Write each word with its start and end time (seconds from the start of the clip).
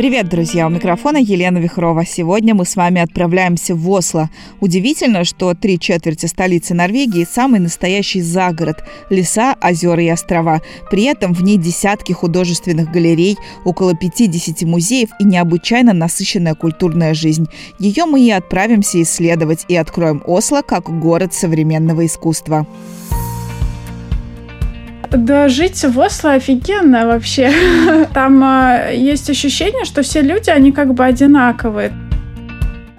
Привет, 0.00 0.30
друзья! 0.30 0.66
У 0.66 0.70
микрофона 0.70 1.18
Елена 1.18 1.58
Вихрова. 1.58 2.06
Сегодня 2.06 2.54
мы 2.54 2.64
с 2.64 2.74
вами 2.74 3.02
отправляемся 3.02 3.74
в 3.74 3.86
Осло. 3.90 4.30
Удивительно, 4.58 5.24
что 5.24 5.52
три 5.52 5.78
четверти 5.78 6.24
столицы 6.24 6.72
Норвегии– 6.72 7.26
самый 7.30 7.60
настоящий 7.60 8.22
загород– 8.22 8.82
леса, 9.10 9.56
озера 9.62 10.02
и 10.02 10.08
острова. 10.08 10.62
При 10.90 11.02
этом 11.02 11.34
в 11.34 11.42
ней 11.42 11.58
десятки 11.58 12.12
художественных 12.12 12.90
галерей, 12.90 13.36
около 13.66 13.94
50 13.94 14.62
музеев 14.62 15.10
и 15.20 15.24
необычайно 15.24 15.92
насыщенная 15.92 16.54
культурная 16.54 17.12
жизнь. 17.12 17.48
Ее 17.78 18.06
мы 18.06 18.22
и 18.22 18.30
отправимся 18.30 19.02
исследовать 19.02 19.66
и 19.68 19.76
откроем 19.76 20.22
Осло 20.24 20.62
как 20.62 20.84
город 20.98 21.34
современного 21.34 22.06
искусства. 22.06 22.66
Да, 25.12 25.48
жить 25.48 25.84
в 25.84 25.98
Осло 25.98 26.32
офигенно 26.32 27.06
вообще. 27.06 27.52
Там 28.14 28.42
э, 28.44 28.94
есть 28.94 29.28
ощущение, 29.28 29.84
что 29.84 30.02
все 30.02 30.22
люди, 30.22 30.50
они 30.50 30.70
как 30.70 30.94
бы 30.94 31.04
одинаковые. 31.04 31.92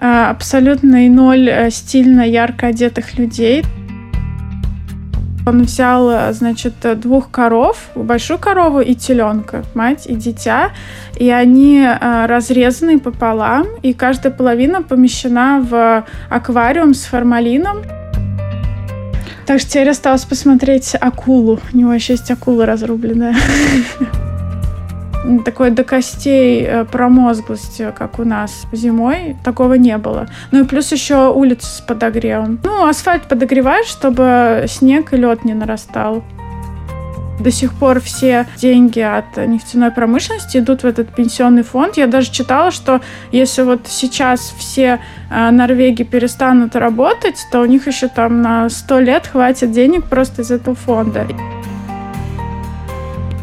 Э, 0.00 0.30
абсолютный 0.30 1.08
ноль 1.08 1.48
э, 1.48 1.70
стильно 1.70 2.22
ярко 2.22 2.66
одетых 2.66 3.18
людей. 3.18 3.64
Он 5.46 5.62
взял, 5.62 6.32
значит, 6.32 6.74
двух 7.00 7.30
коров, 7.30 7.90
большую 7.96 8.38
корову 8.38 8.80
и 8.80 8.94
теленка, 8.94 9.64
мать 9.74 10.06
и 10.06 10.14
дитя, 10.14 10.70
и 11.16 11.30
они 11.30 11.80
э, 11.80 12.26
разрезаны 12.26 13.00
пополам, 13.00 13.66
и 13.82 13.92
каждая 13.92 14.32
половина 14.32 14.82
помещена 14.82 15.60
в 15.60 16.04
аквариум 16.28 16.94
с 16.94 17.04
формалином. 17.04 17.78
Так 19.46 19.60
что 19.60 19.70
теперь 19.70 19.90
осталось 19.90 20.24
посмотреть 20.24 20.96
акулу. 21.00 21.60
У 21.72 21.76
него 21.76 21.92
еще 21.92 22.14
есть 22.14 22.30
акула 22.30 22.66
разрубленная. 22.66 23.36
Такой 25.44 25.70
до 25.70 25.84
костей 25.84 26.64
э, 26.64 26.84
промозглости, 26.84 27.92
как 27.96 28.18
у 28.18 28.24
нас 28.24 28.66
зимой, 28.72 29.36
такого 29.44 29.74
не 29.74 29.96
было. 29.96 30.26
Ну 30.50 30.64
и 30.64 30.66
плюс 30.66 30.90
еще 30.90 31.32
улица 31.32 31.66
с 31.66 31.80
подогревом. 31.80 32.58
Ну, 32.64 32.88
асфальт 32.88 33.28
подогреваешь, 33.28 33.86
чтобы 33.86 34.64
снег 34.66 35.12
и 35.12 35.16
лед 35.16 35.44
не 35.44 35.54
нарастал. 35.54 36.24
До 37.42 37.50
сих 37.50 37.74
пор 37.74 38.00
все 38.00 38.46
деньги 38.56 39.00
от 39.00 39.36
нефтяной 39.36 39.90
промышленности 39.90 40.58
идут 40.58 40.82
в 40.82 40.86
этот 40.86 41.12
пенсионный 41.14 41.64
фонд. 41.64 41.96
Я 41.96 42.06
даже 42.06 42.30
читала, 42.30 42.70
что 42.70 43.00
если 43.32 43.62
вот 43.62 43.88
сейчас 43.88 44.54
все 44.56 45.00
э, 45.28 45.50
норвеги 45.50 46.04
перестанут 46.04 46.76
работать, 46.76 47.44
то 47.50 47.60
у 47.60 47.64
них 47.64 47.88
еще 47.88 48.06
там 48.06 48.42
на 48.42 48.68
100 48.68 49.00
лет 49.00 49.26
хватит 49.26 49.72
денег 49.72 50.04
просто 50.04 50.42
из 50.42 50.52
этого 50.52 50.76
фонда. 50.76 51.26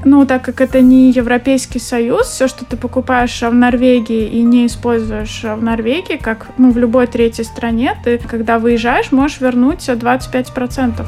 Ну, 0.05 0.25
так 0.25 0.43
как 0.43 0.61
это 0.61 0.79
не 0.79 1.11
Европейский 1.11 1.79
Союз, 1.79 2.27
все, 2.27 2.47
что 2.47 2.63
ты 2.63 2.77
покупаешь 2.77 3.41
в 3.41 3.53
Норвегии 3.53 4.29
и 4.29 4.43
не 4.43 4.65
используешь 4.65 5.43
в 5.43 5.61
Норвегии, 5.61 6.15
как 6.15 6.47
ну, 6.57 6.71
в 6.71 6.77
любой 6.77 7.07
третьей 7.07 7.43
стране, 7.43 7.97
ты, 8.03 8.17
когда 8.17 8.59
выезжаешь, 8.59 9.11
можешь 9.11 9.41
вернуть 9.41 9.89
25%. 9.89 11.05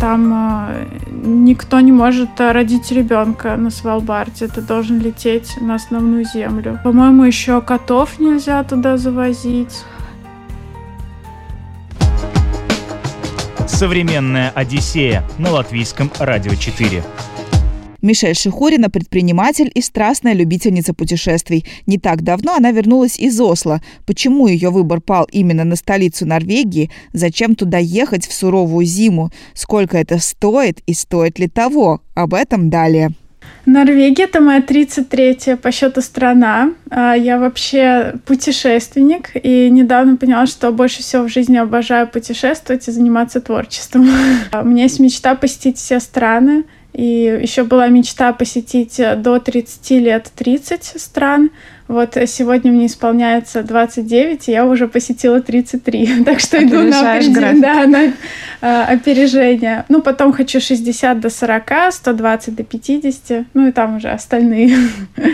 Там 0.00 0.68
э, 0.68 0.86
никто 1.22 1.80
не 1.80 1.92
может 1.92 2.40
э, 2.40 2.52
родить 2.52 2.90
ребенка 2.90 3.56
на 3.56 3.70
Свалбарде. 3.70 4.48
Ты 4.48 4.60
должен 4.60 5.00
лететь 5.00 5.60
на 5.60 5.74
основную 5.74 6.24
землю. 6.24 6.80
По-моему, 6.84 7.24
еще 7.24 7.60
котов 7.60 8.18
нельзя 8.18 8.62
туда 8.64 8.96
завозить. 8.96 9.84
Современная 13.66 14.50
Одиссея 14.50 15.22
на 15.38 15.50
латвийском 15.50 16.10
радио 16.18 16.54
4. 16.54 17.04
Мишель 18.00 18.36
Шихурина– 18.36 18.90
предприниматель 18.90 19.70
и 19.74 19.80
страстная 19.80 20.32
любительница 20.32 20.94
путешествий. 20.94 21.66
Не 21.86 21.98
так 21.98 22.22
давно 22.22 22.54
она 22.54 22.70
вернулась 22.70 23.18
из 23.18 23.40
Осло. 23.40 23.80
Почему 24.06 24.46
ее 24.46 24.70
выбор 24.70 25.00
пал 25.00 25.26
именно 25.32 25.64
на 25.64 25.74
столицу 25.74 26.24
Норвегии? 26.24 26.90
Зачем 27.12 27.56
туда 27.56 27.78
ехать 27.78 28.26
в 28.26 28.32
суровую 28.32 28.86
зиму? 28.86 29.30
Сколько 29.52 29.98
это 29.98 30.18
стоит 30.18 30.80
и 30.86 30.94
стоит 30.94 31.40
ли 31.40 31.48
того? 31.48 32.00
Об 32.14 32.34
этом 32.34 32.70
далее. 32.70 33.10
Норвегия– 33.66 34.24
это 34.24 34.40
моя 34.40 34.60
33-я 34.60 35.56
по 35.56 35.72
счету 35.72 36.00
страна. 36.00 36.72
А, 36.90 37.14
я 37.14 37.38
вообще 37.38 38.14
путешественник 38.24 39.30
и 39.34 39.68
недавно 39.70 40.16
поняла, 40.16 40.46
что 40.46 40.70
больше 40.70 41.02
всего 41.02 41.24
в 41.24 41.28
жизни 41.28 41.56
обожаю 41.56 42.06
путешествовать 42.06 42.86
и 42.86 42.92
заниматься 42.92 43.40
творчеством. 43.40 44.08
У 44.52 44.64
меня 44.64 44.84
есть 44.84 45.00
мечта 45.00 45.34
посетить 45.34 45.78
все 45.78 45.98
страны– 45.98 46.62
и 46.98 47.38
еще 47.40 47.62
была 47.62 47.86
мечта 47.86 48.32
посетить 48.32 48.98
э, 48.98 49.14
до 49.14 49.38
30 49.38 49.90
лет 49.90 50.32
30 50.34 51.00
стран. 51.00 51.50
Вот 51.86 52.18
сегодня 52.26 52.72
мне 52.72 52.86
исполняется 52.86 53.62
29, 53.62 54.48
и 54.48 54.50
я 54.50 54.66
уже 54.66 54.88
посетила 54.88 55.40
33. 55.40 56.24
Так 56.24 56.40
что 56.40 56.60
иду 56.60 56.82
на 56.82 57.12
опережение. 57.12 57.62
Да, 57.62 57.86
на 57.86 58.04
э, 58.04 58.82
опережение. 58.94 59.84
Ну, 59.88 60.02
потом 60.02 60.32
хочу 60.32 60.60
60 60.60 61.20
до 61.20 61.30
40, 61.30 61.92
120 61.92 62.56
до 62.56 62.64
50. 62.64 63.46
Ну 63.54 63.68
и 63.68 63.70
там 63.70 63.98
уже 63.98 64.08
остальные. 64.08 64.76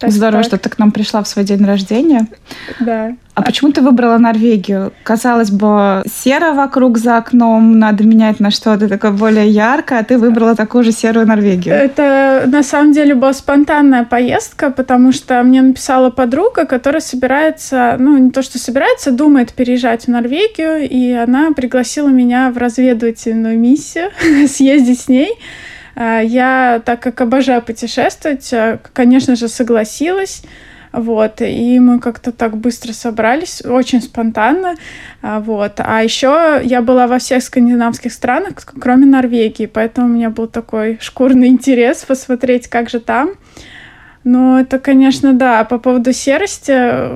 Так 0.00 0.12
Здорово, 0.12 0.44
так. 0.44 0.46
что 0.46 0.58
ты 0.58 0.68
к 0.68 0.78
нам 0.78 0.92
пришла 0.92 1.24
в 1.24 1.26
свой 1.26 1.44
день 1.44 1.64
рождения. 1.64 2.28
Да. 2.78 3.16
А 3.38 3.42
почему 3.42 3.70
ты 3.70 3.82
выбрала 3.82 4.18
Норвегию? 4.18 4.92
Казалось 5.04 5.52
бы, 5.52 6.02
серо 6.12 6.54
вокруг 6.54 6.98
за 6.98 7.18
окном, 7.18 7.78
надо 7.78 8.02
менять 8.02 8.40
на 8.40 8.50
что-то 8.50 8.88
такое 8.88 9.12
более 9.12 9.48
яркое, 9.48 10.00
а 10.00 10.04
ты 10.04 10.18
выбрала 10.18 10.56
такую 10.56 10.82
же 10.82 10.90
серую 10.90 11.24
Норвегию. 11.24 11.72
Это 11.72 12.44
на 12.48 12.64
самом 12.64 12.92
деле 12.92 13.14
была 13.14 13.32
спонтанная 13.32 14.02
поездка, 14.02 14.70
потому 14.70 15.12
что 15.12 15.40
мне 15.44 15.62
написала 15.62 16.10
подруга, 16.10 16.64
которая 16.64 17.00
собирается, 17.00 17.94
ну 18.00 18.18
не 18.18 18.32
то 18.32 18.42
что 18.42 18.58
собирается, 18.58 19.12
думает 19.12 19.52
переезжать 19.52 20.06
в 20.06 20.08
Норвегию, 20.08 20.88
и 20.88 21.12
она 21.12 21.52
пригласила 21.52 22.08
меня 22.08 22.50
в 22.50 22.58
разведывательную 22.58 23.56
миссию 23.56 24.10
съездить 24.48 25.00
с 25.02 25.08
ней. 25.08 25.38
А, 25.94 26.20
я, 26.20 26.82
так 26.84 27.00
как 27.00 27.20
обожаю 27.20 27.62
путешествовать, 27.62 28.52
а, 28.52 28.80
конечно 28.92 29.36
же, 29.36 29.46
согласилась. 29.46 30.42
Вот, 30.92 31.40
и 31.40 31.78
мы 31.78 32.00
как-то 32.00 32.32
так 32.32 32.56
быстро 32.56 32.92
собрались, 32.92 33.62
очень 33.64 34.00
спонтанно, 34.00 34.74
а, 35.22 35.40
вот. 35.40 35.74
А 35.78 36.02
еще 36.02 36.60
я 36.64 36.82
была 36.82 37.06
во 37.06 37.18
всех 37.18 37.42
скандинавских 37.42 38.12
странах, 38.12 38.54
кроме 38.80 39.06
Норвегии, 39.06 39.66
поэтому 39.66 40.08
у 40.08 40.10
меня 40.10 40.30
был 40.30 40.46
такой 40.46 40.98
шкурный 41.00 41.48
интерес 41.48 42.04
посмотреть, 42.04 42.68
как 42.68 42.90
же 42.90 43.00
там. 43.00 43.30
Ну, 44.24 44.58
это, 44.58 44.78
конечно, 44.78 45.32
да. 45.32 45.64
По 45.64 45.78
поводу 45.78 46.12
серости, 46.12 47.08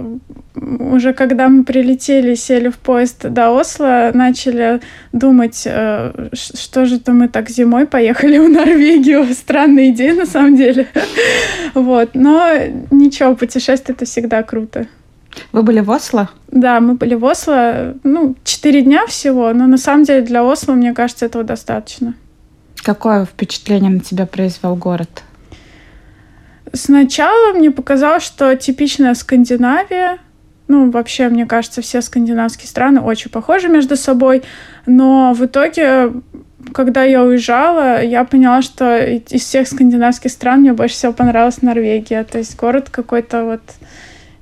уже 0.55 1.13
когда 1.13 1.49
мы 1.49 1.65
прилетели, 1.65 2.35
сели 2.35 2.69
в 2.69 2.79
поезд 2.79 3.29
до 3.29 3.51
Осло, 3.51 4.11
начали 4.15 4.81
думать, 5.13 5.63
э, 5.65 6.29
что 6.33 6.85
же 6.85 7.01
то 7.01 7.13
мы 7.13 7.29
так 7.29 7.51
зимой 7.51 7.87
поехали 7.87 8.39
в 8.39 8.49
Норвегию. 8.49 9.27
Странная 9.35 9.91
идея, 9.91 10.15
на 10.15 10.27
самом 10.27 10.57
деле. 10.57 10.87
Вот. 11.75 12.11
Но 12.15 12.51
ничего, 12.91 13.34
путешествие— 13.34 13.95
это 13.97 14.05
всегда 14.05 14.43
круто. 14.43 14.87
Вы 15.53 15.63
были 15.63 15.81
в 15.81 15.91
Осло? 15.91 16.29
Да, 16.49 16.81
мы 16.81 16.95
были 16.95 17.15
в 17.15 17.25
Осло. 17.25 17.95
Ну, 18.05 18.37
четыре 18.45 18.83
дня 18.83 19.07
всего, 19.07 19.53
но 19.55 19.67
на 19.67 19.79
самом 19.79 20.05
деле 20.05 20.23
для 20.23 20.45
Осло, 20.45 20.73
мне 20.73 20.93
кажется, 20.93 21.25
этого 21.25 21.45
достаточно. 21.45 22.15
Какое 22.83 23.25
впечатление 23.25 23.91
на 23.91 24.01
тебя 24.01 24.27
произвел 24.27 24.77
город? 24.77 25.23
Сначала 26.72 27.53
мне 27.53 27.71
показалось, 27.71 28.22
что 28.22 28.56
типичная 28.56 29.15
Скандинавия, 29.15 30.19
ну, 30.69 30.91
вообще, 30.91 31.28
мне 31.28 31.45
кажется, 31.45 31.83
все 31.83 32.01
скандинавские 32.01 32.66
страны 32.66 33.01
очень 33.01 33.30
похожи 33.30 33.69
между 33.69 33.95
собой, 33.97 34.42
но 34.86 35.34
в 35.34 35.45
итоге, 35.45 36.13
когда 36.72 37.03
я 37.03 37.22
уезжала, 37.22 38.03
я 38.03 38.24
поняла, 38.24 38.63
что 38.63 39.04
из 39.04 39.42
всех 39.42 39.69
скандинавских 39.69 40.30
стран 40.30 40.60
мне 40.60 40.72
больше 40.72 40.95
всего 40.95 41.13
понравилась 41.13 41.60
Норвегия. 41.60 42.24
То 42.24 42.39
есть 42.39 42.57
город 42.57 42.89
какой-то 42.91 43.45
вот 43.45 43.60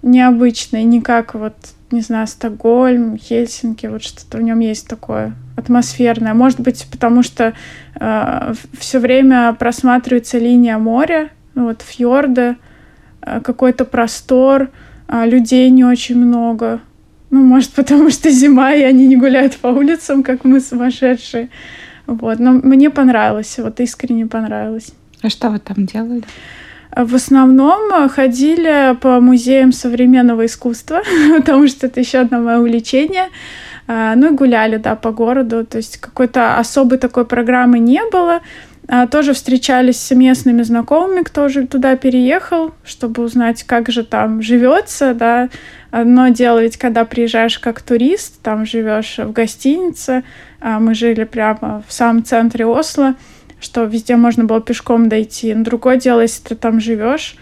необычный, 0.03 0.85
не 0.85 1.01
как 1.01 1.35
вот, 1.35 1.55
не 1.91 2.01
знаю, 2.01 2.29
Стокгольм, 2.29 3.19
Хельсинки, 3.19 3.87
вот 3.87 4.05
что-то 4.05 4.39
в 4.39 4.43
нем 4.43 4.61
есть 4.61 4.87
такое 4.87 5.33
атмосферное. 5.57 6.35
Может 6.35 6.61
быть, 6.61 6.87
потому 6.93 7.25
что 7.25 7.55
э, 7.99 8.55
все 8.79 8.99
время 9.01 9.53
просматривается 9.59 10.39
линия 10.39 10.79
моря, 10.79 11.31
ну, 11.61 11.67
вот 11.67 11.83
фьорды, 11.83 12.57
э, 13.21 13.41
какой-то 13.43 13.85
простор, 13.85 14.71
а 15.09 15.27
людей 15.27 15.69
не 15.71 15.85
очень 15.85 16.17
много. 16.17 16.81
Ну, 17.31 17.43
может, 17.45 17.71
потому 17.77 18.11
что 18.11 18.31
зима, 18.31 18.73
и 18.73 18.83
они 18.83 19.07
не 19.07 19.17
гуляют 19.17 19.57
по 19.57 19.69
улицам, 19.69 20.23
как 20.23 20.45
мы 20.45 20.61
сумасшедшие. 20.61 21.51
Вот. 22.07 22.39
Но 22.39 22.53
мне 22.53 22.89
понравилось, 22.91 23.59
вот 23.59 23.81
искренне 23.81 24.27
понравилось. 24.27 24.93
А 25.23 25.29
что 25.29 25.51
вы 25.51 25.59
там 25.59 25.85
делали? 25.85 26.23
В 26.97 27.15
основном 27.15 28.09
ходили 28.09 28.97
по 29.01 29.21
музеям 29.21 29.73
современного 29.73 30.47
искусства, 30.47 31.03
потому 31.37 31.69
что 31.69 31.87
это 31.87 32.01
еще 32.01 32.19
одно 32.21 32.41
мое 32.41 32.59
увлечение. 32.59 33.29
А, 33.87 34.15
ну 34.17 34.33
и 34.33 34.37
гуляли, 34.37 34.79
да, 34.79 34.97
по 34.97 35.13
городу. 35.13 35.67
То 35.67 35.77
есть 35.77 35.99
какой-то 35.99 36.59
особой 36.59 36.99
такой 36.99 37.27
программы 37.27 37.79
не 37.79 38.01
было. 38.11 38.41
А, 38.93 39.07
тоже 39.07 39.35
встречались 39.35 40.01
с 40.01 40.13
местными 40.13 40.63
знакомыми, 40.63 41.23
кто 41.23 41.45
уже 41.45 41.65
туда 41.65 41.95
переехал, 41.95 42.75
чтобы 42.83 43.23
узнать, 43.23 43.63
как 43.63 43.89
же 43.89 44.03
там 44.03 44.43
живется, 44.43 45.15
да. 45.15 45.49
Одно 45.93 46.29
дело 46.31 46.61
ведь, 46.61 46.77
когда 46.77 47.05
приезжаешь 47.05 47.61
как 47.61 47.83
турист, 47.83 48.43
там 48.43 48.67
живешь 48.67 49.19
в 49.19 49.31
гостинице. 49.31 50.25
А 50.61 50.81
мы 50.81 50.95
жили 50.95 51.23
прямо 51.23 51.85
в 51.87 51.93
самом 51.93 52.25
центре 52.25 52.67
Осло, 52.67 53.15
что 53.61 53.85
везде 53.85 54.17
можно 54.17 54.45
было 54.45 54.61
пешком 54.61 55.09
дойти. 55.09 55.55
Другое 55.55 55.97
дело, 55.97 56.23
если 56.23 56.49
ты 56.49 56.55
там 56.57 56.81
живешь, 56.81 57.37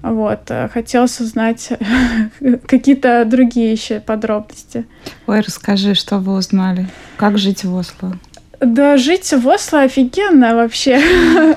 вот, 0.00 0.50
э, 0.50 0.70
хотелось 0.72 1.20
узнать 1.20 1.70
какие-то 2.66 3.26
другие 3.26 3.72
еще 3.72 4.00
подробности. 4.00 4.86
Ой, 5.26 5.40
расскажи, 5.40 5.92
что 5.92 6.18
вы 6.18 6.32
узнали? 6.32 6.86
Как 7.18 7.36
жить 7.36 7.64
в 7.64 7.74
Осло? 7.74 8.18
Да, 8.60 8.96
жить 8.96 9.32
в 9.32 9.48
Осло 9.48 9.82
офигенно 9.82 10.54
вообще. 10.54 11.00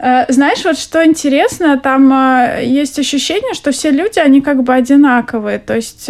Э, 0.00 0.26
знаешь, 0.28 0.64
вот 0.64 0.78
что 0.78 1.04
интересно, 1.04 1.76
там 1.76 2.12
э, 2.12 2.64
есть 2.64 3.00
ощущение, 3.00 3.52
что 3.54 3.72
все 3.72 3.90
люди, 3.90 4.20
они 4.20 4.40
как 4.40 4.62
бы 4.62 4.72
одинаковые. 4.72 5.58
То 5.58 5.74
есть 5.74 6.08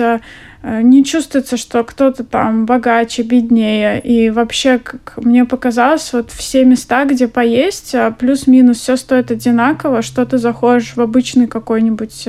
не 0.62 1.05
чувствуется, 1.06 1.56
что 1.56 1.82
кто-то 1.85 2.23
там 2.23 2.67
богаче, 2.67 3.23
беднее. 3.23 3.99
И 3.99 4.29
вообще, 4.29 4.79
как 4.79 5.14
мне 5.17 5.46
показалось, 5.46 6.12
вот 6.12 6.31
все 6.32 6.67
места, 6.67 7.06
где 7.06 7.29
поесть, 7.29 7.94
плюс-минус 8.19 8.81
все 8.81 8.96
стоит 8.96 9.31
одинаково, 9.31 10.02
что 10.02 10.26
ты 10.26 10.37
заходишь 10.37 10.94
в 10.94 11.00
обычный 11.00 11.46
какой-нибудь 11.46 12.29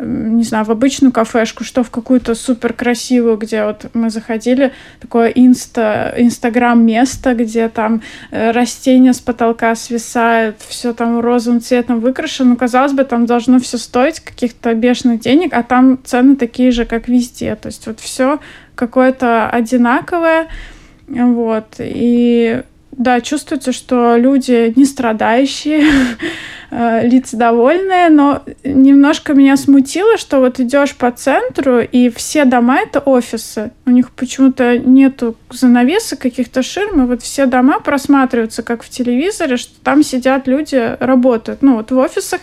не 0.00 0.44
знаю, 0.44 0.64
в 0.64 0.70
обычную 0.70 1.12
кафешку, 1.12 1.64
что 1.64 1.82
в 1.82 1.90
какую-то 1.90 2.34
супер 2.34 2.72
красивую, 2.72 3.36
где 3.36 3.64
вот 3.64 3.86
мы 3.94 4.10
заходили, 4.10 4.72
такое 5.00 5.28
инста, 5.28 6.14
инстаграм 6.16 6.84
место, 6.84 7.34
где 7.34 7.68
там 7.68 8.02
э, 8.30 8.50
растения 8.50 9.12
с 9.12 9.20
потолка 9.20 9.74
свисают, 9.74 10.56
все 10.60 10.92
там 10.92 11.20
розовым 11.20 11.60
цветом 11.60 12.00
выкрашено. 12.00 12.50
Ну, 12.50 12.56
казалось 12.56 12.92
бы, 12.92 13.04
там 13.04 13.26
должно 13.26 13.58
все 13.60 13.78
стоить 13.78 14.20
каких-то 14.20 14.74
бешеных 14.74 15.20
денег, 15.20 15.52
а 15.52 15.62
там 15.62 15.98
цены 16.04 16.36
такие 16.36 16.70
же, 16.70 16.84
как 16.84 17.08
везде. 17.08 17.54
То 17.56 17.66
есть 17.66 17.86
вот 17.86 18.00
все 18.00 18.40
какое-то 18.74 19.48
одинаковое. 19.50 20.48
Вот. 21.06 21.74
И 21.78 22.62
да, 22.92 23.20
чувствуется, 23.20 23.72
что 23.72 24.16
люди 24.16 24.72
не 24.76 24.84
страдающие, 24.84 25.84
э, 26.70 27.08
лица 27.08 27.36
довольные, 27.36 28.08
но 28.08 28.42
немножко 28.64 29.34
меня 29.34 29.56
смутило, 29.56 30.18
что 30.18 30.38
вот 30.38 30.60
идешь 30.60 30.94
по 30.96 31.10
центру, 31.10 31.80
и 31.80 32.10
все 32.10 32.44
дома 32.44 32.80
это 32.80 33.00
офисы. 33.00 33.70
У 33.86 33.90
них 33.90 34.10
почему-то 34.10 34.78
нету 34.78 35.36
занавесок, 35.50 36.18
каких-то 36.18 36.62
ширм, 36.62 37.02
и 37.02 37.06
вот 37.06 37.22
все 37.22 37.46
дома 37.46 37.80
просматриваются, 37.80 38.62
как 38.62 38.82
в 38.82 38.88
телевизоре, 38.90 39.56
что 39.56 39.72
там 39.82 40.02
сидят 40.02 40.46
люди, 40.46 40.96
работают. 41.00 41.62
Ну, 41.62 41.76
вот 41.76 41.90
в 41.90 41.98
офисах 41.98 42.40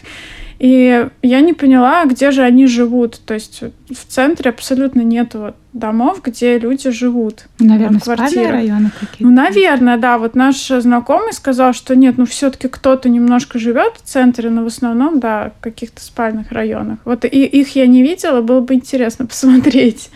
и 0.60 1.08
я 1.22 1.42
не 1.42 1.54
поняла, 1.54 2.06
где 2.06 2.32
же 2.32 2.42
они 2.42 2.66
живут. 2.66 3.20
То 3.26 3.36
есть 3.36 3.62
в 3.62 4.06
центре 4.08 4.50
абсолютно 4.50 5.02
нету 5.02 5.40
вот 5.40 5.56
домов, 5.78 6.22
где 6.24 6.58
люди 6.58 6.90
живут. 6.90 7.46
Наверное, 7.60 8.00
спальные 8.00 8.52
районы 8.52 8.92
какие-то. 8.92 9.24
Ну, 9.24 9.32
наверное, 9.32 9.98
да. 9.98 10.18
Вот 10.18 10.36
наш 10.36 10.68
знакомый 10.68 11.34
сказал, 11.34 11.74
что 11.74 11.96
нет, 11.96 12.18
ну 12.18 12.26
все-таки 12.26 12.68
кто-то 12.68 13.10
немножко 13.10 13.60
живет 13.60 13.94
в 13.98 14.08
центре, 14.08 14.50
но 14.50 14.64
в 14.64 14.68
основном, 14.68 15.20
да, 15.20 15.52
в 15.60 15.64
каких-то 15.64 16.02
спальных 16.02 16.52
районах. 16.52 17.00
Вот 17.06 17.26
и 17.26 17.28
их 17.28 17.76
я 17.76 17.88
не 17.88 18.04
видела, 18.04 18.42
было 18.42 18.62
бы 18.62 18.74
интересно 18.74 19.26
посмотреть. 19.28 20.10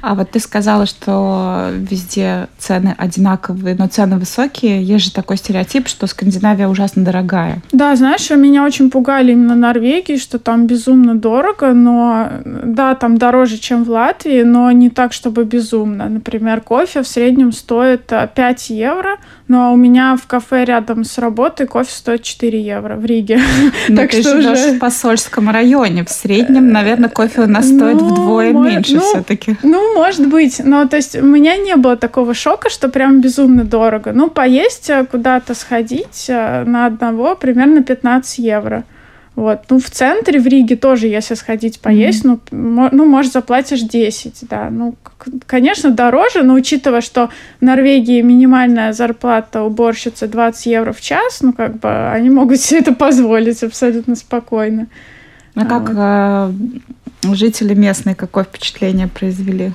А 0.00 0.14
вот 0.14 0.30
ты 0.30 0.40
сказала, 0.40 0.86
что 0.86 1.70
везде 1.72 2.48
цены 2.58 2.94
одинаковые, 2.96 3.76
но 3.76 3.88
цены 3.88 4.18
высокие. 4.18 4.82
Есть 4.82 5.06
же 5.06 5.12
такой 5.12 5.36
стереотип, 5.36 5.88
что 5.88 6.06
Скандинавия 6.06 6.68
ужасно 6.68 7.04
дорогая. 7.04 7.62
Да, 7.72 7.94
знаешь, 7.96 8.30
меня 8.30 8.64
очень 8.64 8.90
пугали 8.90 9.32
именно 9.32 9.54
Норвегии, 9.54 10.16
что 10.16 10.38
там 10.38 10.66
безумно 10.66 11.14
дорого, 11.14 11.72
но 11.72 12.30
да, 12.44 12.94
там 12.94 13.18
дороже, 13.18 13.58
чем 13.58 13.84
в 13.84 13.90
Латвии, 13.90 14.42
но 14.42 14.70
не 14.72 14.90
так, 14.90 15.03
чтобы 15.12 15.44
безумно. 15.44 16.08
Например, 16.08 16.60
кофе 16.60 17.02
в 17.02 17.08
среднем 17.08 17.52
стоит 17.52 18.06
5 18.06 18.36
э, 18.70 18.74
евро, 18.74 19.18
но 19.48 19.72
у 19.72 19.76
меня 19.76 20.16
в 20.16 20.26
кафе 20.26 20.64
рядом 20.64 21.04
с 21.04 21.18
работой 21.18 21.66
кофе 21.66 21.90
стоит 21.90 22.22
4 22.22 22.60
евро 22.60 22.96
в 22.96 23.04
Риге. 23.04 23.40
Но 23.88 23.96
так 23.96 24.10
ты 24.10 24.22
что 24.22 24.40
живешь 24.40 24.58
уже... 24.58 24.72
в 24.72 24.78
посольском 24.78 25.50
районе. 25.50 26.04
В 26.04 26.10
среднем, 26.10 26.70
наверное, 26.70 27.08
кофе 27.08 27.42
у 27.42 27.46
нас 27.46 27.66
стоит 27.66 28.00
ну, 28.00 28.08
вдвое 28.08 28.52
мой... 28.52 28.72
меньше 28.72 28.94
ну, 28.94 29.00
все-таки. 29.00 29.56
Ну, 29.62 29.94
может 29.94 30.28
быть. 30.28 30.60
Но 30.64 30.86
то 30.86 30.96
есть 30.96 31.16
у 31.16 31.24
меня 31.24 31.56
не 31.56 31.76
было 31.76 31.96
такого 31.96 32.34
шока, 32.34 32.70
что 32.70 32.88
прям 32.88 33.20
безумно 33.20 33.64
дорого. 33.64 34.12
Ну, 34.12 34.30
поесть 34.30 34.90
э, 34.90 35.04
куда-то 35.04 35.54
сходить 35.54 36.26
э, 36.28 36.64
на 36.64 36.86
одного 36.86 37.34
примерно 37.36 37.82
15 37.82 38.38
евро. 38.38 38.84
Вот. 39.36 39.62
Ну, 39.68 39.80
в 39.80 39.90
центре, 39.90 40.38
в 40.38 40.46
Риге 40.46 40.76
тоже, 40.76 41.08
если 41.08 41.34
сходить 41.34 41.80
поесть, 41.80 42.24
mm-hmm. 42.24 42.38
ну, 42.52 42.88
ну, 42.92 43.04
может, 43.04 43.32
заплатишь 43.32 43.80
10, 43.80 44.44
да. 44.48 44.68
Ну, 44.70 44.94
конечно, 45.46 45.90
дороже, 45.90 46.44
но 46.44 46.54
учитывая, 46.54 47.00
что 47.00 47.30
в 47.60 47.64
Норвегии 47.64 48.20
минимальная 48.20 48.92
зарплата 48.92 49.62
уборщицы 49.62 50.28
20 50.28 50.66
евро 50.66 50.92
в 50.92 51.00
час, 51.00 51.40
ну, 51.42 51.52
как 51.52 51.78
бы, 51.80 52.10
они 52.10 52.30
могут 52.30 52.60
себе 52.60 52.80
это 52.80 52.94
позволить 52.94 53.62
абсолютно 53.64 54.14
спокойно. 54.14 54.86
А, 55.56 55.62
а 55.62 55.64
как 55.66 55.88
вот. 55.88 55.96
а, 55.98 56.52
жители 57.32 57.74
местные 57.74 58.14
какое 58.14 58.44
впечатление 58.44 59.08
произвели? 59.08 59.72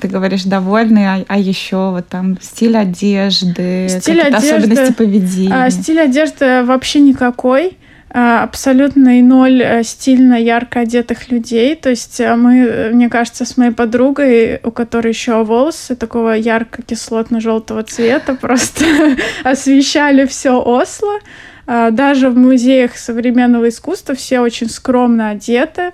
Ты 0.00 0.08
говоришь, 0.08 0.44
довольны, 0.44 1.06
а, 1.06 1.24
а 1.26 1.38
еще 1.38 1.90
вот 1.90 2.08
там 2.08 2.38
стиль 2.40 2.76
одежды, 2.76 3.88
стиль 3.88 4.20
одежды, 4.20 4.48
особенности 4.48 4.92
поведения. 4.92 5.54
А, 5.54 5.70
стиль 5.70 6.00
одежды 6.00 6.62
вообще 6.64 7.00
никакой. 7.00 7.76
А, 8.14 8.42
абсолютный 8.42 9.22
ноль 9.22 9.62
э, 9.62 9.82
стильно 9.84 10.34
ярко 10.34 10.80
одетых 10.80 11.30
людей. 11.30 11.74
То 11.74 11.88
есть 11.88 12.20
э, 12.20 12.36
мы, 12.36 12.90
мне 12.92 13.08
кажется, 13.08 13.46
с 13.46 13.56
моей 13.56 13.72
подругой, 13.72 14.60
у 14.62 14.70
которой 14.70 15.08
еще 15.08 15.42
волосы 15.42 15.96
такого 15.96 16.36
ярко-кислотно-желтого 16.36 17.84
цвета, 17.84 18.34
просто 18.40 18.84
освещали 19.44 20.26
все 20.26 20.62
Осло. 20.62 21.20
А, 21.66 21.90
даже 21.90 22.28
в 22.28 22.36
музеях 22.36 22.98
современного 22.98 23.70
искусства 23.70 24.14
все 24.14 24.40
очень 24.40 24.68
скромно 24.68 25.30
одеты 25.30 25.92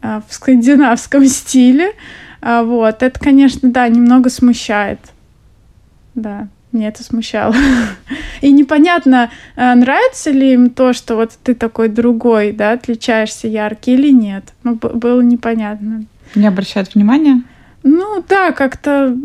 а, 0.00 0.22
в 0.26 0.32
скандинавском 0.32 1.24
стиле. 1.26 1.92
Вот. 2.40 3.02
Это, 3.02 3.20
конечно, 3.20 3.70
да, 3.70 3.88
немного 3.88 4.30
смущает. 4.30 5.00
Да. 6.14 6.48
Меня 6.72 6.88
это 6.88 7.02
смущало. 7.02 7.54
И 8.40 8.52
непонятно, 8.52 9.30
э, 9.56 9.74
нравится 9.74 10.30
ли 10.30 10.52
им 10.52 10.70
то, 10.70 10.92
что 10.92 11.16
вот 11.16 11.32
ты 11.42 11.54
такой 11.54 11.88
другой, 11.88 12.52
да, 12.52 12.72
отличаешься 12.72 13.48
яркий 13.48 13.94
или 13.94 14.10
нет. 14.12 14.52
Ну, 14.64 14.74
было 14.74 15.20
непонятно. 15.20 16.04
Не 16.34 16.46
обращают 16.46 16.94
внимания? 16.94 17.42
Ну, 17.82 18.22
да, 18.28 18.52
как-то... 18.52 19.16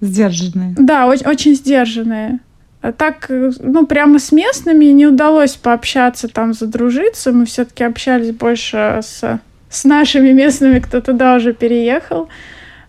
Сдержанные. 0.00 0.74
Да, 0.76 1.06
очень, 1.06 1.26
очень 1.26 1.54
сдержанные. 1.54 2.40
А 2.82 2.92
так, 2.92 3.26
ну, 3.28 3.86
прямо 3.86 4.18
с 4.18 4.32
местными 4.32 4.86
не 4.86 5.06
удалось 5.06 5.54
пообщаться, 5.54 6.26
там, 6.26 6.52
задружиться. 6.52 7.30
Мы 7.30 7.46
все-таки 7.46 7.84
общались 7.84 8.32
больше 8.32 9.00
с, 9.02 9.40
с 9.70 9.84
нашими 9.84 10.32
местными, 10.32 10.80
кто 10.80 11.00
туда 11.00 11.36
уже 11.36 11.52
переехал. 11.52 12.28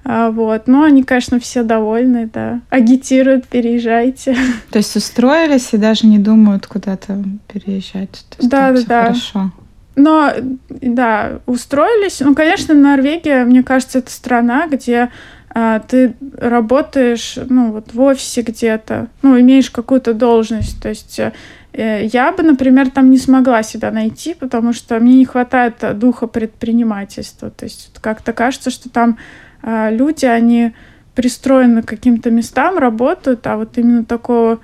А, 0.06 0.32
вот. 0.32 0.68
Но 0.68 0.84
они, 0.84 1.04
конечно, 1.04 1.40
все 1.40 1.64
довольны, 1.64 2.30
да. 2.32 2.62
Агитируют, 2.70 3.48
переезжайте. 3.48 4.36
То 4.72 4.78
есть 4.78 4.96
устроились 4.96 5.74
и 5.74 5.78
даже 5.78 6.08
не 6.08 6.20
думают 6.20 6.68
куда-то 6.68 7.24
переезжать. 7.52 8.26
То 8.30 8.38
есть 8.40 8.50
да, 8.50 8.72
да, 8.72 8.82
да. 8.88 9.04
Хорошо. 9.06 9.52
Но, 9.96 10.32
да, 10.70 11.40
устроились. 11.46 12.20
Ну, 12.20 12.34
конечно, 12.34 12.74
Норвегия, 12.74 13.44
мне 13.46 13.64
кажется, 13.64 14.00
это 14.00 14.12
страна, 14.12 14.68
где 14.68 15.10
а, 15.50 15.80
ты 15.80 16.16
работаешь, 16.38 17.38
ну, 17.50 17.72
вот 17.72 17.94
в 17.94 18.02
офисе 18.02 18.42
где-то, 18.42 19.08
ну, 19.22 19.40
имеешь 19.40 19.70
какую-то 19.70 20.16
должность. 20.16 20.82
То 20.82 20.90
есть 20.90 21.20
э, 21.20 22.06
я 22.12 22.32
бы, 22.32 22.42
например, 22.42 22.90
там 22.90 23.12
не 23.12 23.20
смогла 23.20 23.62
себя 23.62 23.92
найти, 23.92 24.34
потому 24.34 24.74
что 24.74 25.00
мне 25.00 25.16
не 25.16 25.26
хватает 25.26 25.76
духа 26.00 26.26
предпринимательства. 26.26 27.52
То 27.52 27.66
есть 27.66 27.92
как-то 28.02 28.34
кажется, 28.34 28.72
что 28.72 28.90
там 28.90 29.20
люди, 29.64 30.26
они 30.26 30.74
пристроены 31.16 31.84
к 31.84 31.88
каким-то 31.88 32.32
местам, 32.32 32.78
работают, 32.78 33.46
а 33.48 33.58
вот 33.58 33.78
именно 33.78 34.04
такого, 34.04 34.60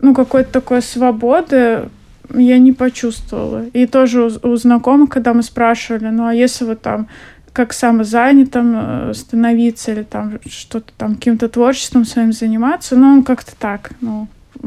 ну, 0.00 0.14
какой-то 0.14 0.52
такой 0.52 0.82
свободы 0.82 1.88
я 2.34 2.58
не 2.58 2.72
почувствовала. 2.72 3.66
И 3.72 3.86
тоже 3.86 4.22
у, 4.22 4.48
у 4.48 4.56
знакомых, 4.56 5.10
когда 5.10 5.34
мы 5.34 5.42
спрашивали, 5.42 6.08
ну, 6.08 6.26
а 6.26 6.34
если 6.34 6.64
вот 6.64 6.80
там 6.80 7.08
как 7.52 7.72
самозанятым 7.72 8.74
э, 8.76 9.14
становиться 9.14 9.92
или 9.92 10.02
там 10.02 10.40
что-то 10.44 10.92
там 10.98 11.14
каким-то 11.14 11.48
творчеством 11.48 12.04
своим 12.04 12.32
заниматься, 12.32 12.96
ну, 12.96 13.06
он 13.06 13.22
как-то 13.22 13.52
так, 13.56 13.92
ну, 14.00 14.26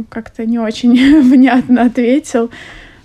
как-то 0.10 0.46
не 0.46 0.60
очень 0.60 1.22
внятно 1.30 1.84
ответил, 1.84 2.50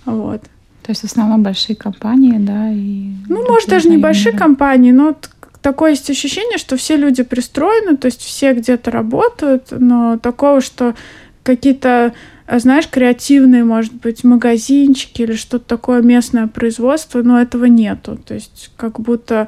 вот. 0.05 0.41
То 0.83 0.89
есть 0.89 1.01
в 1.01 1.05
основном 1.05 1.43
большие 1.43 1.75
компании, 1.75 2.37
да, 2.39 2.69
и... 2.71 3.11
Ну, 3.27 3.45
может, 3.47 3.69
даже 3.69 3.89
небольшие 3.89 4.33
компании, 4.33 4.91
но 4.91 5.15
такое 5.63 5.91
есть 5.91 6.09
ощущение, 6.09 6.59
что 6.59 6.77
все 6.77 6.95
люди 6.95 7.23
пристроены, 7.23 7.97
то 7.97 8.05
есть 8.05 8.21
все 8.21 8.53
где-то 8.53 8.91
работают, 8.91 9.69
но 9.71 10.19
такого, 10.19 10.61
что 10.61 10.93
какие-то 11.41 12.13
знаешь, 12.59 12.89
креативные, 12.89 13.63
может 13.63 13.93
быть, 13.93 14.23
магазинчики 14.23 15.21
или 15.21 15.33
что-то 15.33 15.65
такое 15.65 16.01
местное 16.01 16.47
производство, 16.47 17.23
но 17.23 17.41
этого 17.41 17.65
нету. 17.65 18.17
То 18.17 18.33
есть 18.33 18.69
как 18.75 18.99
будто 18.99 19.47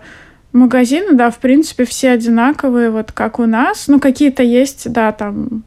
магазины, 0.54 1.12
да, 1.12 1.30
в 1.30 1.40
принципе, 1.40 1.84
все 1.84 2.12
одинаковые, 2.12 2.90
вот 2.90 3.12
как 3.12 3.40
у 3.40 3.46
нас. 3.46 3.88
Ну, 3.88 4.00
какие-то 4.00 4.44
есть, 4.44 4.92
да, 4.92 5.12
там, 5.12 5.64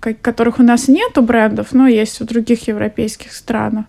которых 0.00 0.58
у 0.58 0.62
нас 0.62 0.86
нету 0.86 1.22
брендов, 1.22 1.68
но 1.72 1.88
есть 1.88 2.20
в 2.20 2.24
других 2.26 2.68
европейских 2.68 3.32
странах. 3.32 3.86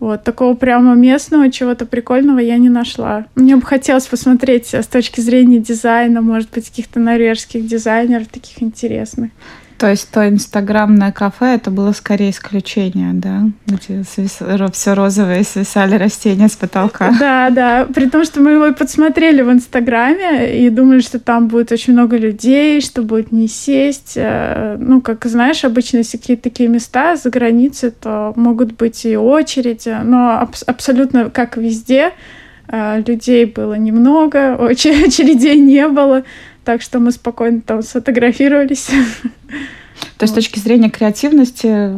Вот, 0.00 0.24
такого 0.24 0.54
прямо 0.54 0.94
местного 0.94 1.50
чего-то 1.52 1.84
прикольного 1.84 2.38
я 2.38 2.56
не 2.56 2.70
нашла. 2.70 3.26
Мне 3.34 3.56
бы 3.56 3.62
хотелось 3.62 4.06
посмотреть 4.06 4.72
с 4.72 4.86
точки 4.86 5.20
зрения 5.20 5.58
дизайна, 5.58 6.22
может 6.22 6.50
быть, 6.50 6.70
каких-то 6.70 6.98
норвежских 6.98 7.66
дизайнеров 7.66 8.28
таких 8.28 8.62
интересных. 8.62 9.30
То 9.80 9.88
есть 9.88 10.10
то 10.10 10.28
инстаграмное 10.28 11.10
кафе, 11.10 11.54
это 11.54 11.70
было 11.70 11.92
скорее 11.92 12.28
исключение, 12.28 13.14
да? 13.14 13.44
Где 13.64 14.04
свис... 14.04 14.40
все 14.74 14.94
розовое, 14.94 15.42
свисали 15.42 15.94
растения 15.94 16.48
с 16.48 16.56
потолка. 16.56 17.14
Да, 17.18 17.48
да. 17.48 17.86
При 17.86 18.06
том, 18.06 18.24
что 18.24 18.40
мы 18.40 18.50
его 18.50 18.74
подсмотрели 18.74 19.40
в 19.40 19.50
инстаграме 19.50 20.66
и 20.66 20.68
думали, 20.68 21.00
что 21.00 21.18
там 21.18 21.48
будет 21.48 21.72
очень 21.72 21.94
много 21.94 22.18
людей, 22.18 22.82
что 22.82 23.02
будет 23.02 23.32
не 23.32 23.48
сесть. 23.48 24.12
Э, 24.16 24.76
ну, 24.78 25.00
как 25.00 25.24
знаешь, 25.24 25.64
обычно, 25.64 25.98
если 25.98 26.18
какие-то 26.18 26.42
такие 26.42 26.68
места 26.68 27.16
за 27.16 27.30
границей, 27.30 27.90
то 27.90 28.34
могут 28.36 28.72
быть 28.76 29.06
и 29.06 29.16
очереди, 29.16 29.96
но 30.04 30.40
аб- 30.40 30.62
абсолютно 30.66 31.30
как 31.30 31.56
везде, 31.56 32.12
э, 32.68 33.02
людей 33.06 33.46
было 33.46 33.74
немного, 33.74 34.56
очередей 34.68 35.58
не 35.58 35.88
было. 35.88 36.24
Так 36.70 36.82
что 36.82 37.00
мы 37.00 37.10
спокойно 37.10 37.62
там 37.62 37.82
сфотографировались. 37.82 38.90
То 40.18 40.22
есть 40.22 40.32
с 40.32 40.36
точки 40.36 40.60
зрения 40.60 40.88
креативности 40.88 41.90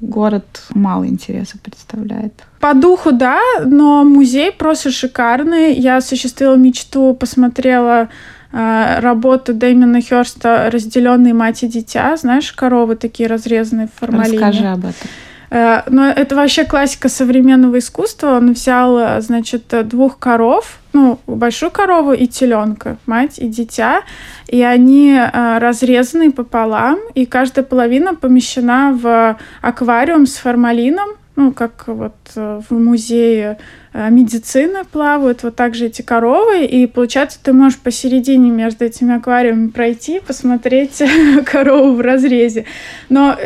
город 0.00 0.62
мало 0.72 1.08
интереса 1.08 1.58
представляет. 1.58 2.32
По 2.60 2.74
духу, 2.74 3.10
да, 3.10 3.40
но 3.66 4.04
музей 4.04 4.52
просто 4.52 4.92
шикарный. 4.92 5.74
Я 5.74 5.96
осуществила 5.96 6.54
мечту, 6.54 7.12
посмотрела 7.12 8.08
э, 8.52 9.00
работу 9.00 9.52
Дэймона 9.52 10.00
Хёрста 10.00 10.70
«Разделенные 10.70 11.34
мать 11.34 11.64
и 11.64 11.66
дитя». 11.66 12.16
Знаешь, 12.16 12.52
коровы 12.52 12.94
такие 12.94 13.28
разрезанные 13.28 13.88
в 13.88 13.98
формалине. 13.98 14.38
Расскажи 14.38 14.66
об 14.66 14.84
этом. 14.84 15.08
Э, 15.50 15.82
но 15.88 16.08
это 16.08 16.36
вообще 16.36 16.64
классика 16.64 17.08
современного 17.08 17.78
искусства. 17.78 18.36
Он 18.36 18.52
взял, 18.52 19.20
значит, 19.20 19.74
двух 19.84 20.18
коров, 20.18 20.78
ну, 20.92 21.18
большую 21.26 21.70
корову 21.70 22.12
и 22.12 22.26
теленка, 22.26 22.96
мать 23.06 23.38
и 23.38 23.48
дитя, 23.48 24.02
и 24.48 24.62
они 24.62 25.12
э, 25.12 25.58
разрезаны 25.58 26.32
пополам, 26.32 26.98
и 27.14 27.26
каждая 27.26 27.64
половина 27.64 28.14
помещена 28.14 28.96
в 29.00 29.36
аквариум 29.60 30.26
с 30.26 30.36
формалином, 30.36 31.10
ну, 31.36 31.52
как 31.52 31.84
вот 31.86 32.16
э, 32.36 32.60
в 32.68 32.72
музее 32.74 33.58
медицины 33.92 34.84
плавают, 34.84 35.42
вот 35.42 35.56
так 35.56 35.74
же 35.74 35.86
эти 35.86 36.02
коровы, 36.02 36.64
и 36.64 36.86
получается, 36.86 37.40
ты 37.42 37.52
можешь 37.52 37.80
посередине 37.80 38.48
между 38.48 38.84
этими 38.84 39.16
аквариумами 39.16 39.70
пройти, 39.70 40.20
посмотреть 40.20 41.02
корову 41.44 41.94
в 41.94 42.00
разрезе. 42.00 42.66
Но 43.08 43.36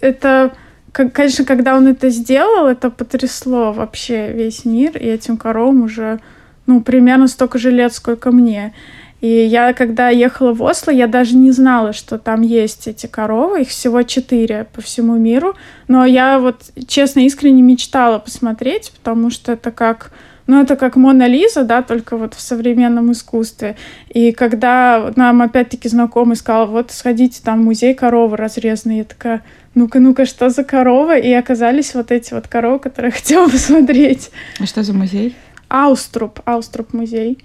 это 0.00 0.52
конечно, 0.94 1.44
когда 1.44 1.76
он 1.76 1.88
это 1.88 2.08
сделал, 2.08 2.66
это 2.66 2.88
потрясло 2.90 3.72
вообще 3.72 4.32
весь 4.32 4.64
мир, 4.64 4.96
и 4.96 5.06
этим 5.06 5.36
коровам 5.36 5.82
уже, 5.82 6.20
ну, 6.66 6.80
примерно 6.80 7.26
столько 7.26 7.58
же 7.58 7.70
лет, 7.70 7.92
сколько 7.92 8.30
мне. 8.30 8.72
И 9.20 9.26
я, 9.26 9.72
когда 9.72 10.10
ехала 10.10 10.52
в 10.52 10.62
Осло, 10.62 10.90
я 10.90 11.06
даже 11.06 11.34
не 11.34 11.50
знала, 11.50 11.92
что 11.94 12.18
там 12.18 12.42
есть 12.42 12.86
эти 12.86 13.06
коровы. 13.06 13.62
Их 13.62 13.68
всего 13.68 14.02
четыре 14.02 14.66
по 14.72 14.82
всему 14.82 15.16
миру. 15.16 15.56
Но 15.88 16.04
я 16.04 16.38
вот, 16.38 16.64
честно, 16.86 17.20
искренне 17.20 17.62
мечтала 17.62 18.18
посмотреть, 18.18 18.92
потому 18.94 19.30
что 19.30 19.52
это 19.52 19.70
как... 19.70 20.10
Ну, 20.46 20.60
это 20.60 20.76
как 20.76 20.96
Мона 20.96 21.26
Лиза, 21.26 21.64
да, 21.64 21.82
только 21.82 22.16
вот 22.16 22.34
в 22.34 22.40
современном 22.40 23.12
искусстве. 23.12 23.76
И 24.08 24.32
когда 24.32 25.12
нам 25.16 25.40
опять-таки 25.40 25.88
знакомый 25.88 26.36
сказал, 26.36 26.66
вот 26.66 26.90
сходите, 26.90 27.40
там 27.42 27.64
музей 27.64 27.94
коровы 27.94 28.36
разрезанный, 28.36 28.98
я 28.98 29.04
такая, 29.04 29.42
ну-ка, 29.74 30.00
ну-ка, 30.00 30.26
что 30.26 30.50
за 30.50 30.62
корова? 30.62 31.16
И 31.16 31.32
оказались 31.32 31.94
вот 31.94 32.10
эти 32.12 32.34
вот 32.34 32.46
коровы, 32.46 32.78
которые 32.78 33.10
я 33.14 33.16
хотела 33.16 33.48
посмотреть. 33.48 34.30
А 34.60 34.66
что 34.66 34.82
за 34.82 34.92
музей? 34.92 35.34
Ауструп, 35.68 36.40
Ауструп 36.44 36.92
музей. 36.92 37.38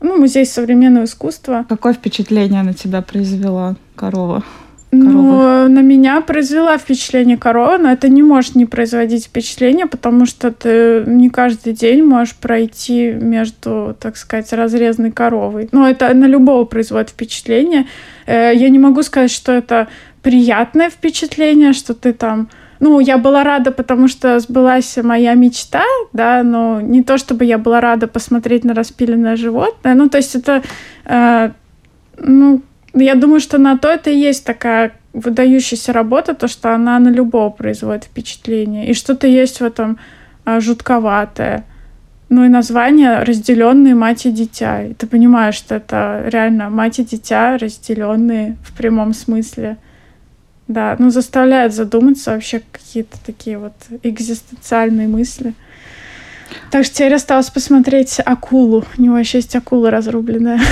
Ну, 0.00 0.18
музей 0.18 0.44
современного 0.44 1.04
искусства. 1.04 1.64
Какое 1.68 1.94
впечатление 1.94 2.62
на 2.62 2.74
тебя 2.74 3.02
произвела 3.02 3.76
корова? 3.96 4.42
Ну, 4.94 5.68
на 5.68 5.80
меня 5.80 6.20
произвела 6.20 6.76
впечатление 6.76 7.38
корова, 7.38 7.78
но 7.78 7.90
это 7.90 8.10
не 8.10 8.22
может 8.22 8.54
не 8.54 8.66
производить 8.66 9.24
впечатление, 9.24 9.86
потому 9.86 10.26
что 10.26 10.52
ты 10.52 11.02
не 11.06 11.30
каждый 11.30 11.72
день 11.72 12.04
можешь 12.04 12.34
пройти 12.34 13.10
между, 13.10 13.96
так 13.98 14.18
сказать, 14.18 14.52
разрезанной 14.52 15.10
коровой. 15.10 15.70
Ну, 15.72 15.86
это 15.86 16.12
на 16.12 16.26
любого 16.26 16.64
производит 16.66 17.08
впечатление. 17.08 17.86
Э, 18.26 18.52
я 18.54 18.68
не 18.68 18.78
могу 18.78 19.02
сказать, 19.02 19.30
что 19.30 19.52
это 19.52 19.88
приятное 20.22 20.90
впечатление, 20.90 21.72
что 21.72 21.94
ты 21.94 22.12
там... 22.12 22.50
Ну, 22.78 23.00
я 23.00 23.16
была 23.16 23.44
рада, 23.44 23.70
потому 23.70 24.08
что 24.08 24.40
сбылась 24.40 24.98
моя 25.02 25.32
мечта, 25.34 25.84
да, 26.12 26.42
но 26.42 26.82
не 26.82 27.02
то, 27.02 27.16
чтобы 27.16 27.46
я 27.46 27.56
была 27.56 27.80
рада 27.80 28.08
посмотреть 28.08 28.64
на 28.64 28.74
распиленное 28.74 29.36
животное. 29.36 29.94
Ну, 29.94 30.10
то 30.10 30.18
есть 30.18 30.34
это... 30.34 30.62
Э, 31.06 31.52
ну, 32.18 32.60
я 32.94 33.14
думаю, 33.14 33.40
что 33.40 33.58
на 33.58 33.78
то 33.78 33.88
это 33.88 34.10
и 34.10 34.16
есть 34.16 34.44
такая 34.44 34.92
выдающаяся 35.12 35.92
работа, 35.92 36.34
то, 36.34 36.48
что 36.48 36.74
она 36.74 36.98
на 36.98 37.08
любого 37.08 37.50
производит 37.50 38.04
впечатление. 38.04 38.88
И 38.88 38.94
что-то 38.94 39.26
есть 39.26 39.60
в 39.60 39.64
этом 39.64 39.98
э, 40.44 40.60
жутковатое. 40.60 41.64
Ну 42.28 42.44
и 42.44 42.48
название 42.48 43.22
«Разделенные 43.24 43.94
мать 43.94 44.24
и 44.24 44.32
дитя». 44.32 44.84
И 44.84 44.94
ты 44.94 45.06
понимаешь, 45.06 45.54
что 45.54 45.74
это 45.74 46.24
реально 46.26 46.70
мать 46.70 46.98
и 46.98 47.04
дитя, 47.04 47.58
разделенные 47.58 48.56
в 48.64 48.74
прямом 48.74 49.12
смысле. 49.12 49.76
Да, 50.66 50.96
ну 50.98 51.10
заставляет 51.10 51.74
задуматься 51.74 52.30
вообще 52.30 52.62
какие-то 52.72 53.18
такие 53.26 53.58
вот 53.58 53.74
экзистенциальные 54.02 55.08
мысли. 55.08 55.52
Так 56.70 56.84
что 56.84 56.94
теперь 56.94 57.14
осталось 57.14 57.50
посмотреть 57.50 58.20
акулу. 58.24 58.84
У 58.96 59.02
него 59.02 59.18
еще 59.18 59.38
есть 59.38 59.54
акула 59.56 59.90
разрубленная. 59.90 60.60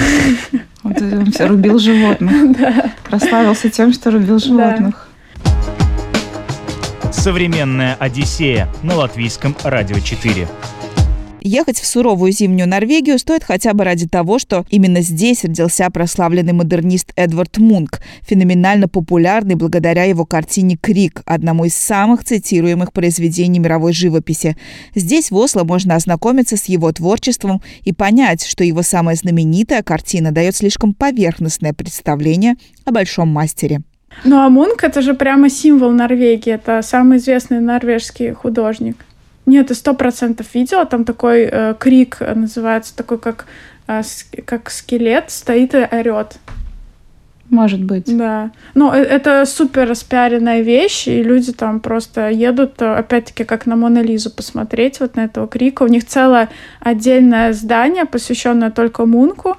Вот 0.82 0.98
он 1.02 1.30
все 1.30 1.46
рубил 1.46 1.78
животных. 1.78 2.56
Да. 2.58 2.92
Прославился 3.04 3.68
тем, 3.68 3.92
что 3.92 4.10
рубил 4.10 4.38
животных. 4.38 5.08
Современная 7.12 7.96
Одиссея 8.00 8.66
на 8.82 8.94
латвийском 8.94 9.54
радио 9.62 9.98
4. 9.98 10.48
Ехать 11.42 11.78
в 11.80 11.86
суровую 11.86 12.32
зимнюю 12.32 12.68
Норвегию 12.68 13.18
стоит 13.18 13.44
хотя 13.44 13.72
бы 13.72 13.84
ради 13.84 14.06
того, 14.06 14.38
что 14.38 14.66
именно 14.68 15.00
здесь 15.00 15.44
родился 15.44 15.88
прославленный 15.90 16.52
модернист 16.52 17.12
Эдвард 17.16 17.58
Мунк, 17.58 18.00
феноменально 18.22 18.88
популярный 18.88 19.54
благодаря 19.54 20.04
его 20.04 20.26
картине 20.26 20.76
«Крик», 20.76 21.22
одному 21.24 21.64
из 21.64 21.74
самых 21.74 22.24
цитируемых 22.24 22.92
произведений 22.92 23.58
мировой 23.58 23.92
живописи. 23.92 24.56
Здесь, 24.94 25.30
в 25.30 25.36
Осло, 25.36 25.64
можно 25.64 25.94
ознакомиться 25.94 26.56
с 26.56 26.66
его 26.66 26.92
творчеством 26.92 27.62
и 27.84 27.92
понять, 27.92 28.44
что 28.44 28.62
его 28.62 28.82
самая 28.82 29.16
знаменитая 29.16 29.82
картина 29.82 30.32
дает 30.32 30.56
слишком 30.56 30.92
поверхностное 30.92 31.72
представление 31.72 32.56
о 32.84 32.92
большом 32.92 33.28
мастере. 33.28 33.82
Ну 34.24 34.36
а 34.38 34.48
Мунк 34.50 34.84
это 34.84 35.02
же 35.02 35.14
прямо 35.14 35.48
символ 35.48 35.92
Норвегии. 35.92 36.52
Это 36.52 36.82
самый 36.82 37.18
известный 37.18 37.60
норвежский 37.60 38.32
художник. 38.32 38.96
Нет, 39.50 39.76
сто 39.76 39.94
процентов 39.94 40.46
видела. 40.54 40.86
Там 40.86 41.04
такой 41.04 41.48
э, 41.50 41.74
крик 41.76 42.18
э, 42.20 42.34
называется, 42.34 42.96
такой 42.96 43.18
как, 43.18 43.46
э, 43.88 44.02
как 44.44 44.70
скелет 44.70 45.32
стоит 45.32 45.74
и 45.74 45.78
орет. 45.90 46.36
Может 47.48 47.82
быть. 47.82 48.16
Да. 48.16 48.52
Ну, 48.74 48.92
э, 48.92 48.98
это 48.98 49.44
супер 49.46 49.88
распиаренная 49.88 50.60
вещь, 50.60 51.08
и 51.08 51.20
люди 51.20 51.52
там 51.52 51.80
просто 51.80 52.30
едут, 52.30 52.80
э, 52.80 52.94
опять-таки, 52.94 53.42
как 53.42 53.66
на 53.66 53.74
Мона 53.74 54.02
Лизу 54.02 54.30
посмотреть 54.30 55.00
вот 55.00 55.16
на 55.16 55.24
этого 55.24 55.48
крика. 55.48 55.82
У 55.82 55.88
них 55.88 56.06
целое 56.06 56.48
отдельное 56.78 57.52
здание, 57.52 58.04
посвященное 58.04 58.70
только 58.70 59.04
Мунку. 59.04 59.56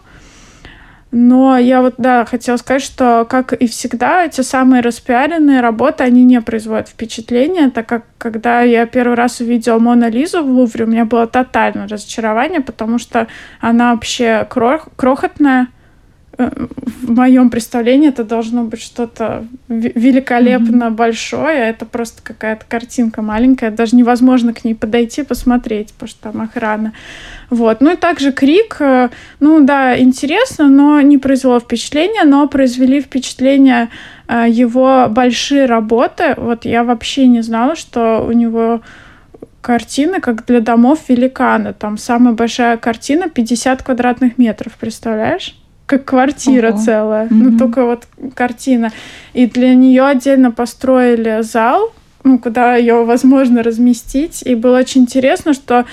Но 1.11 1.57
я 1.57 1.81
вот, 1.81 1.95
да, 1.97 2.23
хотела 2.23 2.55
сказать, 2.55 2.81
что, 2.81 3.25
как 3.29 3.51
и 3.51 3.67
всегда, 3.67 4.25
эти 4.25 4.41
самые 4.41 4.81
распиаренные 4.81 5.59
работы, 5.59 6.05
они 6.05 6.23
не 6.23 6.39
производят 6.39 6.87
впечатления, 6.87 7.69
так 7.69 7.85
как, 7.85 8.05
когда 8.17 8.61
я 8.61 8.85
первый 8.85 9.15
раз 9.15 9.41
увидела 9.41 9.77
Мона 9.77 10.09
Лизу 10.09 10.41
в 10.41 10.49
Лувре, 10.49 10.85
у 10.85 10.87
меня 10.87 11.03
было 11.03 11.27
тотальное 11.27 11.89
разочарование, 11.89 12.61
потому 12.61 12.97
что 12.97 13.27
она 13.59 13.91
вообще 13.91 14.47
крох 14.49 14.87
крохотная, 14.95 15.67
в 16.37 17.11
моем 17.11 17.49
представлении 17.49 18.09
это 18.09 18.23
должно 18.23 18.63
быть 18.63 18.81
что-то 18.81 19.45
великолепно 19.67 20.85
mm-hmm. 20.85 20.91
большое. 20.95 21.69
Это 21.69 21.85
просто 21.85 22.21
какая-то 22.23 22.65
картинка 22.67 23.21
маленькая. 23.21 23.71
Даже 23.71 23.95
невозможно 23.95 24.53
к 24.53 24.63
ней 24.63 24.73
подойти, 24.73 25.23
посмотреть, 25.23 25.93
потому 25.93 26.09
что 26.09 26.31
там 26.31 26.41
охрана. 26.41 26.93
Вот. 27.49 27.81
Ну 27.81 27.93
и 27.93 27.95
также 27.97 28.31
Крик, 28.31 28.77
э, 28.79 29.09
ну 29.39 29.65
да, 29.65 29.99
интересно, 29.99 30.69
но 30.69 31.01
не 31.01 31.17
произвело 31.17 31.59
впечатления, 31.59 32.23
но 32.23 32.47
произвели 32.47 33.01
впечатление 33.01 33.89
э, 34.27 34.45
его 34.47 35.07
большие 35.09 35.65
работы. 35.65 36.33
Вот 36.37 36.65
я 36.65 36.83
вообще 36.83 37.27
не 37.27 37.41
знала, 37.41 37.75
что 37.75 38.25
у 38.25 38.31
него 38.31 38.81
картины, 39.61 40.21
как 40.21 40.45
для 40.45 40.61
домов 40.61 40.99
великана. 41.09 41.73
Там 41.73 41.97
самая 41.97 42.33
большая 42.33 42.77
картина 42.77 43.29
50 43.29 43.83
квадратных 43.83 44.37
метров, 44.37 44.73
представляешь? 44.79 45.60
Как 45.85 46.05
квартира 46.05 46.69
Ого. 46.69 46.77
целая. 46.77 47.25
Mm-hmm. 47.25 47.29
Ну, 47.31 47.57
только 47.57 47.85
вот 47.85 48.07
картина. 48.33 48.91
И 49.33 49.45
для 49.45 49.75
нее 49.75 50.03
отдельно 50.03 50.51
построили 50.51 51.41
зал, 51.41 51.91
ну, 52.23 52.39
куда 52.39 52.75
ее 52.75 53.03
возможно 53.03 53.63
разместить. 53.63 54.41
И 54.43 54.55
было 54.55 54.79
очень 54.79 55.01
интересно, 55.01 55.53
что 55.53 55.85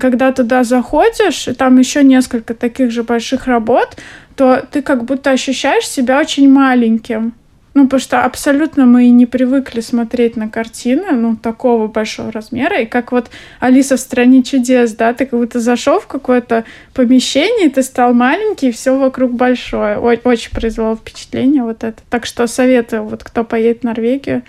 когда 0.00 0.32
туда 0.32 0.64
заходишь, 0.64 1.48
и 1.48 1.52
там 1.52 1.78
еще 1.78 2.02
несколько 2.02 2.54
таких 2.54 2.90
же 2.90 3.02
больших 3.02 3.46
работ, 3.46 3.96
то 4.36 4.64
ты 4.70 4.82
как 4.82 5.04
будто 5.04 5.30
ощущаешь 5.30 5.86
себя 5.88 6.18
очень 6.20 6.50
маленьким. 6.50 7.34
Ну, 7.74 7.84
потому 7.84 8.00
что 8.00 8.24
абсолютно 8.24 8.86
мы 8.86 9.08
не 9.10 9.26
привыкли 9.26 9.80
смотреть 9.80 10.36
на 10.36 10.48
картины, 10.48 11.10
ну, 11.10 11.34
такого 11.34 11.88
большого 11.88 12.30
размера. 12.30 12.80
И 12.80 12.86
как 12.86 13.10
вот 13.10 13.30
Алиса 13.58 13.96
в 13.96 14.00
«Стране 14.00 14.44
чудес», 14.44 14.92
да, 14.92 15.12
ты 15.12 15.26
как 15.26 15.40
будто 15.40 15.58
зашел 15.58 15.98
в 15.98 16.06
какое-то 16.06 16.64
помещение, 16.94 17.66
и 17.66 17.70
ты 17.70 17.82
стал 17.82 18.14
маленький, 18.14 18.68
и 18.68 18.72
все 18.72 18.96
вокруг 18.96 19.32
большое. 19.32 19.96
О- 19.96 20.28
очень 20.28 20.52
произвело 20.52 20.94
впечатление 20.94 21.64
вот 21.64 21.82
это. 21.82 22.00
Так 22.10 22.26
что 22.26 22.46
советую, 22.46 23.02
вот 23.04 23.24
кто 23.24 23.42
поедет 23.42 23.80
в 23.80 23.84
Норвегию, 23.84 24.42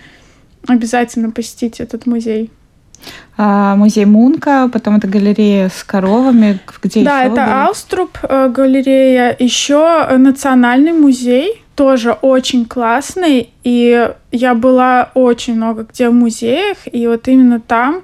обязательно 0.68 1.32
посетить 1.32 1.80
этот 1.80 2.06
музей. 2.06 2.52
А, 3.36 3.74
музей 3.74 4.04
Мунка, 4.04 4.70
потом 4.72 4.96
это 4.96 5.08
галерея 5.08 5.68
с 5.68 5.82
коровами. 5.82 6.60
Где 6.80 7.02
да, 7.02 7.24
это 7.24 7.30
были? 7.30 7.66
Ауструб 7.66 8.18
э, 8.22 8.48
галерея. 8.48 9.36
Еще 9.38 10.06
Национальный 10.16 10.92
музей 10.92 11.62
тоже 11.76 12.12
очень 12.12 12.64
классный, 12.64 13.50
и 13.62 14.10
я 14.32 14.54
была 14.54 15.10
очень 15.14 15.54
много 15.54 15.86
где 15.90 16.08
в 16.08 16.14
музеях, 16.14 16.78
и 16.90 17.06
вот 17.06 17.28
именно 17.28 17.60
там 17.60 18.02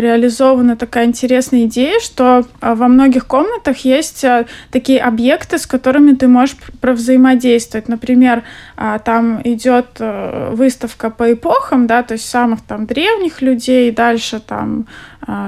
реализована 0.00 0.76
такая 0.76 1.06
интересная 1.06 1.64
идея, 1.64 2.00
что 2.00 2.46
а, 2.60 2.74
во 2.74 2.88
многих 2.88 3.26
комнатах 3.26 3.78
есть 3.78 4.24
а, 4.24 4.46
такие 4.70 5.00
объекты, 5.00 5.58
с 5.58 5.66
которыми 5.66 6.14
ты 6.14 6.28
можешь 6.28 6.56
взаимодействовать. 6.80 7.88
Например, 7.88 8.42
а, 8.76 8.98
там 8.98 9.40
идет 9.44 9.86
э, 9.98 10.50
выставка 10.54 11.10
по 11.10 11.32
эпохам, 11.32 11.86
да, 11.86 12.02
то 12.02 12.14
есть 12.14 12.28
самых 12.28 12.62
там 12.62 12.86
древних 12.86 13.42
людей, 13.42 13.90
дальше 13.90 14.40
там 14.40 14.86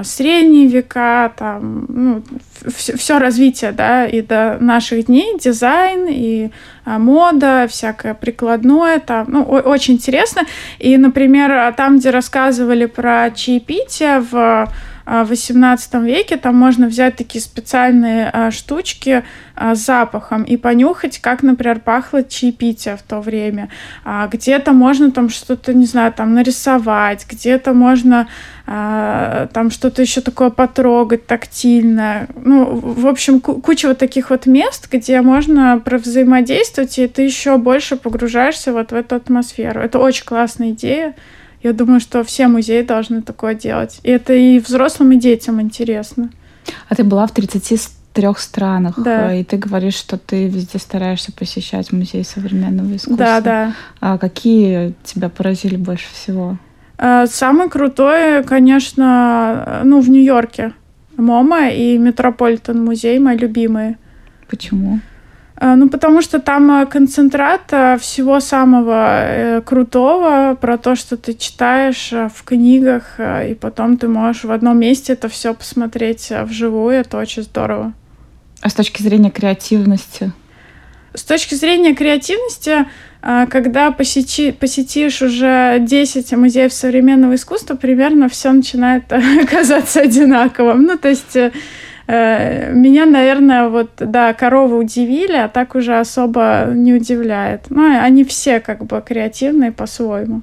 средние 0.05 0.67
века, 0.67 1.33
там, 1.35 1.85
ну, 1.89 2.23
все 2.65 3.19
развитие, 3.19 3.73
да, 3.73 4.05
и 4.05 4.21
до 4.21 4.57
наших 4.61 5.07
дней, 5.07 5.37
дизайн 5.37 6.07
и 6.09 6.51
мода, 6.85 7.67
всякое 7.69 8.13
прикладное, 8.13 8.99
там, 8.99 9.25
ну, 9.29 9.43
очень 9.43 9.95
интересно. 9.95 10.43
И, 10.79 10.97
например, 10.97 11.73
там, 11.73 11.97
где 11.97 12.09
рассказывали 12.11 12.85
про 12.85 13.31
чаепитие 13.31 14.19
в 14.19 14.69
XVIII 15.05 16.03
веке 16.03 16.37
там 16.37 16.55
можно 16.55 16.87
взять 16.87 17.15
такие 17.15 17.41
специальные 17.41 18.29
а, 18.31 18.51
штучки 18.51 19.23
а, 19.55 19.75
с 19.75 19.85
запахом 19.85 20.43
и 20.43 20.57
понюхать, 20.57 21.19
как, 21.19 21.43
например, 21.43 21.79
пахло 21.79 22.23
чаепитие 22.23 22.97
в 22.97 23.03
то 23.03 23.21
время. 23.21 23.69
А, 24.03 24.27
где-то 24.27 24.73
можно 24.73 25.11
там 25.11 25.29
что-то, 25.29 25.73
не 25.73 25.85
знаю, 25.85 26.11
там 26.11 26.33
нарисовать, 26.33 27.25
где-то 27.29 27.73
можно 27.73 28.27
а, 28.67 29.47
там 29.53 29.69
что-то 29.69 30.01
еще 30.01 30.21
такое 30.21 30.49
потрогать 30.49 31.27
тактильно. 31.27 32.27
Ну, 32.35 32.65
в 32.75 33.05
общем, 33.07 33.39
куча 33.39 33.87
вот 33.87 33.99
таких 33.99 34.31
вот 34.31 34.47
мест, 34.47 34.87
где 34.91 35.21
можно 35.21 35.81
взаимодействовать, 35.85 36.97
и 36.97 37.07
ты 37.07 37.21
еще 37.21 37.57
больше 37.57 37.95
погружаешься 37.95 38.73
вот 38.73 38.91
в 38.91 38.95
эту 38.95 39.15
атмосферу. 39.15 39.81
Это 39.81 39.99
очень 39.99 40.25
классная 40.25 40.71
идея. 40.71 41.13
Я 41.65 41.73
думаю, 41.73 41.99
что 41.99 42.23
все 42.23 42.47
музеи 42.47 42.83
должны 42.83 43.23
такое 43.23 43.55
делать. 43.55 43.99
И 44.03 44.11
это 44.11 44.35
и 44.35 44.59
взрослым, 44.59 45.13
и 45.13 45.15
детям 45.15 45.59
интересно. 45.59 46.29
А 46.89 46.93
ты 46.93 47.03
была 47.03 47.25
в 47.25 47.31
33 47.31 48.27
странах, 48.37 48.99
да. 48.99 49.33
и 49.33 49.43
ты 49.43 49.57
говоришь, 49.57 49.95
что 49.95 50.19
ты 50.19 50.47
везде 50.47 50.77
стараешься 50.77 51.31
посещать 51.31 51.91
музей 51.91 52.23
современного 52.23 52.95
искусства. 52.95 53.17
Да, 53.17 53.41
да. 53.41 53.73
А 53.99 54.19
какие 54.19 54.93
тебя 55.03 55.29
поразили 55.29 55.75
больше 55.75 56.05
всего? 56.13 56.59
А, 56.99 57.25
самый 57.25 57.67
крутой, 57.67 58.43
конечно, 58.43 59.81
ну, 59.83 60.01
в 60.01 60.09
Нью-Йорке. 60.11 60.73
MoMA 61.17 61.69
и 61.69 61.97
Метрополитен 61.97 62.85
музей, 62.85 63.17
мои 63.17 63.39
любимые. 63.39 63.97
Почему? 64.47 64.99
Э, 65.57 65.75
ну, 65.75 65.89
потому 65.89 66.21
что 66.21 66.39
там 66.39 66.81
э, 66.81 66.85
концентрат 66.85 67.71
э, 67.71 67.97
всего 67.97 68.39
самого 68.39 69.61
крутого 69.65 70.55
про 70.59 70.77
то, 70.77 70.95
что 70.95 71.17
ты 71.17 71.33
читаешь 71.33 72.11
в 72.11 72.43
книгах, 72.43 73.19
и 73.19 73.55
потом 73.55 73.97
ты 73.97 74.07
можешь 74.07 74.43
в 74.43 74.51
одном 74.51 74.79
месте 74.79 75.13
это 75.13 75.29
все 75.29 75.53
посмотреть 75.53 76.31
вживую. 76.43 76.95
Это 76.95 77.17
очень 77.17 77.43
здорово. 77.43 77.93
А 78.61 78.69
с 78.69 78.73
точки 78.73 79.01
зрения 79.01 79.31
креативности? 79.31 80.31
С 81.13 81.23
точки 81.23 81.55
зрения 81.55 81.95
креативности, 81.95 82.87
когда 83.21 83.91
посети, 83.91 84.51
посетишь 84.51 85.21
уже 85.21 85.77
10 85.79 86.33
музеев 86.33 86.73
современного 86.73 87.35
искусства, 87.35 87.75
примерно 87.75 88.27
все 88.27 88.51
начинает 88.51 89.05
казаться 89.49 90.01
одинаковым. 90.01 90.83
Ну, 90.83 90.97
то 90.97 91.07
есть 91.07 91.37
меня, 92.07 93.05
наверное, 93.05 93.69
вот, 93.69 93.91
да, 93.97 94.33
коровы 94.33 94.77
удивили, 94.77 95.37
а 95.37 95.47
так 95.47 95.75
уже 95.75 95.97
особо 95.97 96.67
не 96.73 96.93
удивляет. 96.93 97.65
Ну, 97.69 97.99
они 97.99 98.23
все 98.23 98.59
как 98.59 98.85
бы 98.85 99.01
креативные 99.05 99.71
по-своему. 99.71 100.41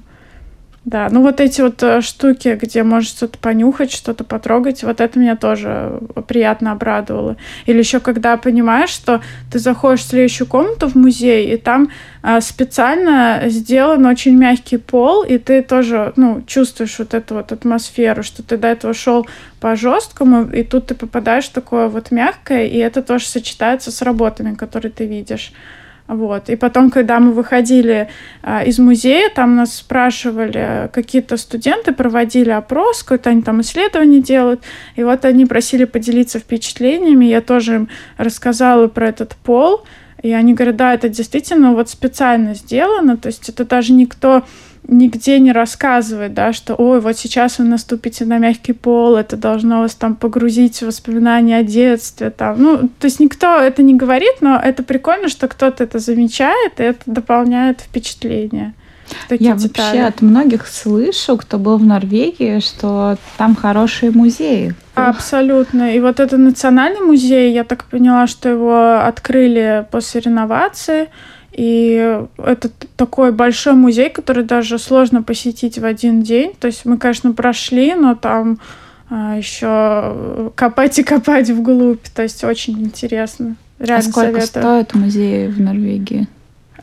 Да, 0.85 1.07
ну 1.09 1.21
вот 1.21 1.39
эти 1.39 1.61
вот 1.61 1.81
э, 1.81 2.01
штуки, 2.01 2.59
где 2.61 2.83
можешь 2.83 3.11
что-то 3.11 3.37
понюхать, 3.37 3.89
что-то 3.89 4.25
потрогать, 4.25 4.83
вот 4.83 4.99
это 4.99 5.17
меня 5.17 5.37
тоже 5.37 6.01
приятно 6.27 6.73
обрадовало. 6.73 7.37
Или 7.65 7.77
еще 7.77 8.01
когда 8.01 8.35
понимаешь, 8.35 8.89
что 8.89 9.21
ты 9.49 9.59
заходишь 9.59 10.01
в 10.01 10.09
следующую 10.09 10.45
комнату 10.45 10.89
в 10.89 10.95
музей, 10.95 11.53
и 11.53 11.57
там 11.57 11.89
а, 12.21 12.41
специально 12.41 13.43
сделан 13.45 14.05
очень 14.05 14.35
мягкий 14.35 14.75
пол, 14.75 15.23
и 15.23 15.37
ты 15.37 15.63
тоже, 15.63 16.11
ну, 16.17 16.43
чувствуешь 16.47 16.99
вот 16.99 17.13
эту 17.13 17.35
вот 17.35 17.53
атмосферу, 17.53 18.21
что 18.21 18.43
ты 18.43 18.57
до 18.57 18.67
этого 18.67 18.93
шел 18.93 19.25
по 19.61 19.77
жесткому, 19.77 20.49
и 20.51 20.63
тут 20.63 20.87
ты 20.87 20.95
попадаешь 20.95 21.45
в 21.45 21.53
такое 21.53 21.87
вот 21.87 22.11
мягкое, 22.11 22.65
и 22.65 22.77
это 22.77 23.01
тоже 23.01 23.25
сочетается 23.25 23.89
с 23.89 24.01
работами, 24.01 24.53
которые 24.53 24.91
ты 24.91 25.05
видишь. 25.05 25.53
Вот. 26.07 26.49
И 26.49 26.55
потом, 26.55 26.91
когда 26.91 27.19
мы 27.19 27.31
выходили 27.31 28.09
а, 28.41 28.63
из 28.63 28.77
музея, 28.77 29.29
там 29.33 29.55
нас 29.55 29.75
спрашивали, 29.75 30.89
какие-то 30.91 31.37
студенты 31.37 31.93
проводили 31.93 32.49
опрос, 32.49 33.03
какое-то 33.03 33.29
они 33.29 33.41
там 33.41 33.61
исследование 33.61 34.21
делают, 34.21 34.61
и 34.95 35.03
вот 35.03 35.23
они 35.23 35.45
просили 35.45 35.85
поделиться 35.85 36.39
впечатлениями, 36.39 37.25
я 37.25 37.41
тоже 37.41 37.75
им 37.75 37.89
рассказала 38.17 38.87
про 38.87 39.07
этот 39.07 39.35
пол, 39.35 39.83
и 40.21 40.31
они 40.31 40.53
говорят, 40.53 40.75
да, 40.75 40.93
это 40.93 41.07
действительно 41.07 41.73
вот 41.73 41.89
специально 41.89 42.53
сделано, 42.53 43.15
то 43.17 43.27
есть 43.27 43.47
это 43.47 43.65
даже 43.65 43.93
никто 43.93 44.43
нигде 44.87 45.39
не 45.39 45.51
рассказывает, 45.51 46.33
да, 46.33 46.53
что, 46.53 46.75
ой, 46.75 46.99
вот 46.99 47.17
сейчас 47.17 47.59
вы 47.59 47.65
наступите 47.65 48.25
на 48.25 48.37
мягкий 48.37 48.73
пол, 48.73 49.15
это 49.15 49.37
должно 49.37 49.81
вас 49.81 49.95
там 49.95 50.15
погрузить 50.15 50.79
в 50.79 50.87
воспоминания 50.87 51.57
о 51.57 51.63
детстве, 51.63 52.29
там, 52.29 52.61
ну, 52.61 52.77
то 52.99 53.05
есть 53.05 53.19
никто 53.19 53.59
это 53.59 53.81
не 53.81 53.95
говорит, 53.95 54.41
но 54.41 54.57
это 54.57 54.83
прикольно, 54.83 55.29
что 55.29 55.47
кто-то 55.47 55.83
это 55.83 55.99
замечает, 55.99 56.79
и 56.79 56.83
это 56.83 57.01
дополняет 57.05 57.81
впечатление. 57.81 58.73
Я 59.29 59.55
детали. 59.55 59.85
вообще 59.85 60.01
от 60.03 60.21
многих 60.21 60.67
слышу, 60.67 61.37
кто 61.37 61.57
был 61.57 61.77
в 61.77 61.85
Норвегии, 61.85 62.59
что 62.59 63.17
там 63.37 63.55
хорошие 63.55 64.11
музеи. 64.11 64.73
Абсолютно. 64.95 65.95
И 65.95 65.99
вот 65.99 66.19
это 66.19 66.37
национальный 66.37 67.01
музей, 67.01 67.53
я 67.53 67.63
так 67.63 67.85
поняла, 67.85 68.27
что 68.27 68.49
его 68.49 68.99
открыли 68.99 69.85
после 69.91 70.21
реновации. 70.21 71.09
И 71.53 72.25
это 72.37 72.71
такой 72.97 73.31
большой 73.31 73.73
музей, 73.73 74.09
который 74.09 74.43
даже 74.43 74.79
сложно 74.79 75.21
посетить 75.21 75.77
в 75.77 75.85
один 75.85 76.23
день. 76.23 76.53
То 76.59 76.65
есть 76.67 76.83
мы, 76.85 76.97
конечно, 76.97 77.31
прошли, 77.31 77.93
но 77.93 78.15
там 78.15 78.59
а, 79.09 79.37
еще 79.37 80.51
копать 80.55 80.97
и 80.97 81.03
копать 81.03 81.51
вглубь. 81.51 82.03
То 82.15 82.23
есть 82.23 82.43
очень 82.43 82.81
интересно. 82.81 83.55
Реально 83.77 84.07
а 84.07 84.11
сколько 84.11 84.41
советую. 84.41 84.63
стоит 84.63 84.95
музей 84.95 85.47
в 85.47 85.61
Норвегии? 85.61 86.27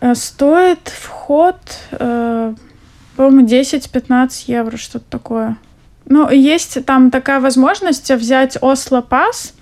Э, 0.00 0.14
стоит 0.14 0.88
вход, 0.88 1.56
э, 1.90 2.54
по-моему, 3.16 3.46
10-15 3.46 4.44
евро, 4.46 4.76
что-то 4.76 5.04
такое. 5.10 5.56
Ну, 6.06 6.30
есть 6.30 6.84
там 6.84 7.10
такая 7.10 7.40
возможность 7.40 8.10
взять 8.10 8.56
Осло 8.60 9.00
Пас, 9.00 9.54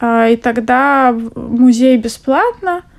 э, 0.00 0.32
и 0.32 0.36
тогда 0.36 1.14
музей 1.34 1.98
бесплатно– 1.98 2.84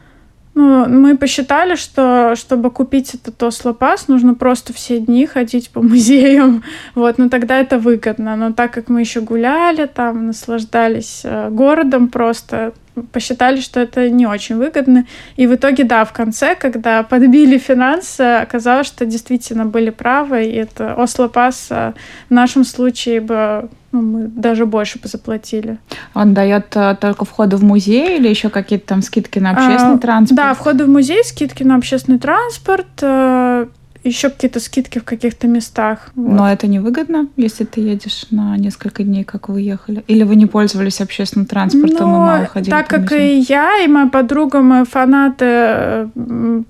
Ну, 0.57 0.89
мы 0.89 1.15
посчитали, 1.15 1.75
что 1.75 2.33
чтобы 2.35 2.71
купить 2.71 3.13
этот 3.13 3.43
Осло-пас, 3.43 4.07
нужно 4.07 4.33
просто 4.33 4.73
все 4.73 4.99
дни 4.99 5.27
ходить 5.27 5.69
по 5.69 5.81
музеям. 5.83 6.63
Вот, 6.95 7.19
но 7.19 7.29
тогда 7.29 7.59
это 7.59 7.77
выгодно. 7.77 8.35
Но 8.35 8.51
так 8.53 8.73
как 8.73 8.89
мы 8.89 9.01
еще 9.01 9.21
гуляли 9.21 9.85
там, 9.85 10.25
наслаждались 10.25 11.21
э, 11.23 11.49
городом 11.51 12.07
просто, 12.07 12.73
посчитали, 13.11 13.61
что 13.61 13.79
это 13.79 14.09
не 14.09 14.25
очень 14.25 14.57
выгодно. 14.57 15.05
И 15.35 15.47
в 15.47 15.55
итоге, 15.55 15.83
да, 15.83 16.05
в 16.05 16.13
конце, 16.13 16.55
когда 16.55 17.03
подбили 17.09 17.57
финансы, 17.57 18.21
оказалось, 18.21 18.87
что 18.87 19.05
действительно 19.05 19.65
были 19.65 19.89
правы. 19.89 20.45
И 20.45 20.55
это 20.55 20.95
Осло-пас 20.95 21.67
э, 21.69 21.93
в 22.29 22.33
нашем 22.33 22.63
случае 22.63 23.21
бы 23.21 23.69
ну, 23.91 24.01
мы 24.01 24.27
даже 24.27 24.65
больше 24.65 24.99
бы 24.99 25.07
заплатили. 25.07 25.77
Он 26.13 26.33
дает 26.33 26.75
uh, 26.75 26.95
только 26.95 27.23
входы 27.23 27.55
в 27.55 27.63
музей 27.63 28.17
или 28.17 28.27
еще 28.27 28.49
какие-то 28.49 28.87
там 28.87 29.01
скидки 29.01 29.39
на 29.39 29.51
общественный 29.51 29.95
а, 29.95 29.99
транспорт? 29.99 30.37
Да, 30.37 30.53
входы 30.53 30.85
в 30.85 30.89
музей, 30.89 31.23
скидки 31.23 31.63
на 31.63 31.75
общественный 31.75 32.19
транспорт, 32.19 32.87
uh, 32.97 33.69
еще 34.07 34.29
какие-то 34.29 34.59
скидки 34.59 34.99
в 34.99 35.03
каких-то 35.03 35.47
местах. 35.47 36.09
Вот. 36.15 36.33
Но 36.33 36.51
это 36.51 36.67
невыгодно, 36.67 37.27
если 37.35 37.63
ты 37.63 37.81
едешь 37.81 38.25
на 38.31 38.57
несколько 38.57 39.03
дней, 39.03 39.23
как 39.23 39.49
вы 39.49 39.61
ехали? 39.61 40.03
Или 40.07 40.23
вы 40.23 40.35
не 40.35 40.45
пользовались 40.45 41.01
общественным 41.01 41.45
транспортом 41.45 42.11
Но, 42.11 42.15
и 42.15 42.19
мало 42.19 42.45
ходили 42.45 42.71
Так 42.71 42.87
как 42.87 43.11
и 43.11 43.39
я, 43.39 43.83
и 43.83 43.87
моя 43.87 44.07
подруга, 44.07 44.61
мы 44.61 44.85
фанаты 44.85 46.09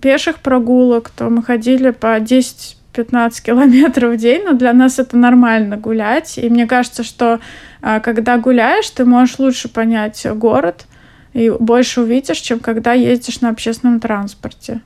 пеших 0.02 0.39
прогулок, 0.39 1.10
то 1.10 1.30
мы 1.30 1.43
ходили 1.43 1.91
по 1.91 2.19
10 2.19 2.78
15 2.97 3.43
километров 3.43 4.15
в 4.15 4.17
день, 4.17 4.43
но 4.43 4.54
для 4.54 4.73
нас 4.73 4.97
это 4.97 5.17
нормально 5.17 5.78
гулять. 5.78 6.39
И 6.39 6.50
мне 6.50 6.65
кажется, 6.65 7.04
что 7.04 7.39
а, 7.82 8.00
когда 8.00 8.39
гуляешь, 8.39 8.89
ты 8.89 9.06
можешь 9.06 9.38
лучше 9.38 9.69
понять 9.69 10.26
город 10.34 10.88
и 11.34 11.52
больше 11.52 12.02
увидишь, 12.02 12.39
чем 12.39 12.60
когда 12.60 12.93
ездишь 12.93 13.41
на 13.41 13.50
общественном 13.50 14.00
транспорте. 14.00 14.82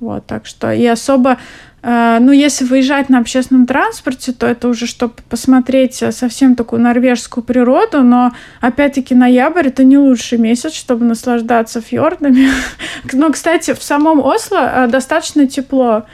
Вот, 0.00 0.26
так 0.26 0.46
что 0.46 0.72
и 0.72 0.84
особо, 0.86 1.38
э, 1.82 2.18
ну, 2.20 2.32
если 2.32 2.64
выезжать 2.64 3.08
на 3.08 3.18
общественном 3.18 3.66
транспорте, 3.66 4.32
то 4.32 4.46
это 4.46 4.68
уже 4.68 4.86
чтобы 4.86 5.14
посмотреть 5.28 6.02
совсем 6.10 6.56
такую 6.56 6.82
норвежскую 6.82 7.44
природу, 7.44 8.02
но 8.02 8.32
опять-таки 8.60 9.14
ноябрь 9.14 9.68
это 9.68 9.84
не 9.84 9.96
лучший 9.96 10.38
месяц, 10.38 10.72
чтобы 10.72 11.04
наслаждаться 11.04 11.80
фьордами. 11.80 12.48
но, 13.12 13.30
кстати, 13.30 13.72
в 13.72 13.82
самом 13.82 14.20
Осло 14.20 14.58
э, 14.58 14.88
достаточно 14.88 15.46
тепло. 15.46 16.04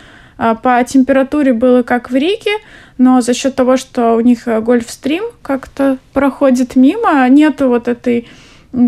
А, 0.42 0.54
по 0.54 0.82
температуре 0.84 1.52
было 1.52 1.82
как 1.82 2.10
в 2.10 2.14
Риге, 2.14 2.52
но 2.96 3.20
за 3.20 3.34
счет 3.34 3.54
того, 3.54 3.76
что 3.76 4.14
у 4.14 4.20
них 4.20 4.48
э, 4.48 4.60
гольфстрим 4.62 5.24
как-то 5.42 5.98
проходит 6.14 6.76
мимо, 6.76 7.28
нету 7.28 7.68
вот 7.68 7.88
этой 7.88 8.26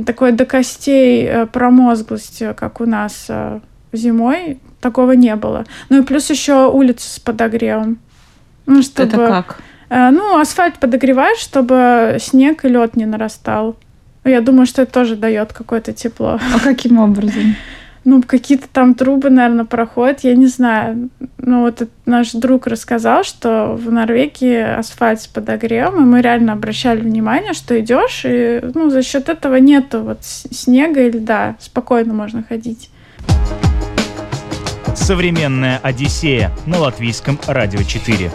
такой 0.06 0.32
до 0.32 0.46
костей 0.46 1.26
э, 1.26 1.44
промозглости, 1.44 2.54
как 2.56 2.80
у 2.80 2.86
нас 2.86 3.26
э, 3.28 3.60
зимой, 3.92 4.60
такого 4.82 5.12
не 5.12 5.34
было. 5.36 5.64
Ну 5.88 6.02
и 6.02 6.04
плюс 6.04 6.28
еще 6.28 6.70
улицы 6.70 7.08
с 7.08 7.18
подогревом. 7.18 7.98
Ну, 8.66 8.82
чтобы, 8.82 9.08
Это 9.08 9.26
как? 9.26 9.60
Ну, 9.88 10.38
асфальт 10.38 10.78
подогреваешь, 10.78 11.38
чтобы 11.38 12.16
снег 12.20 12.64
и 12.64 12.68
лед 12.68 12.96
не 12.96 13.06
нарастал. 13.06 13.76
Я 14.24 14.40
думаю, 14.40 14.66
что 14.66 14.82
это 14.82 14.92
тоже 14.92 15.16
дает 15.16 15.52
какое-то 15.52 15.92
тепло. 15.92 16.38
А 16.54 16.60
каким 16.60 16.98
образом? 16.98 17.56
ну, 18.04 18.22
какие-то 18.22 18.66
там 18.72 18.94
трубы, 18.94 19.30
наверное, 19.30 19.64
проходят, 19.64 20.20
я 20.20 20.34
не 20.34 20.46
знаю. 20.46 21.10
Ну, 21.38 21.62
вот 21.62 21.88
наш 22.04 22.32
друг 22.32 22.66
рассказал, 22.66 23.22
что 23.22 23.76
в 23.76 23.92
Норвегии 23.92 24.60
асфальт 24.60 25.20
с 25.22 25.26
подогревом, 25.26 26.02
и 26.02 26.06
мы 26.06 26.20
реально 26.20 26.54
обращали 26.54 27.00
внимание, 27.00 27.52
что 27.52 27.78
идешь, 27.78 28.22
и, 28.24 28.60
ну, 28.74 28.90
за 28.90 29.02
счет 29.02 29.28
этого 29.28 29.56
нету 29.56 30.00
вот 30.00 30.18
снега 30.22 31.06
и 31.06 31.10
льда, 31.10 31.56
спокойно 31.60 32.12
можно 32.12 32.42
ходить. 32.42 32.90
Современная 34.94 35.78
Одиссея 35.78 36.52
на 36.66 36.78
латвийском 36.78 37.40
радио 37.46 37.82
4. 37.82 38.30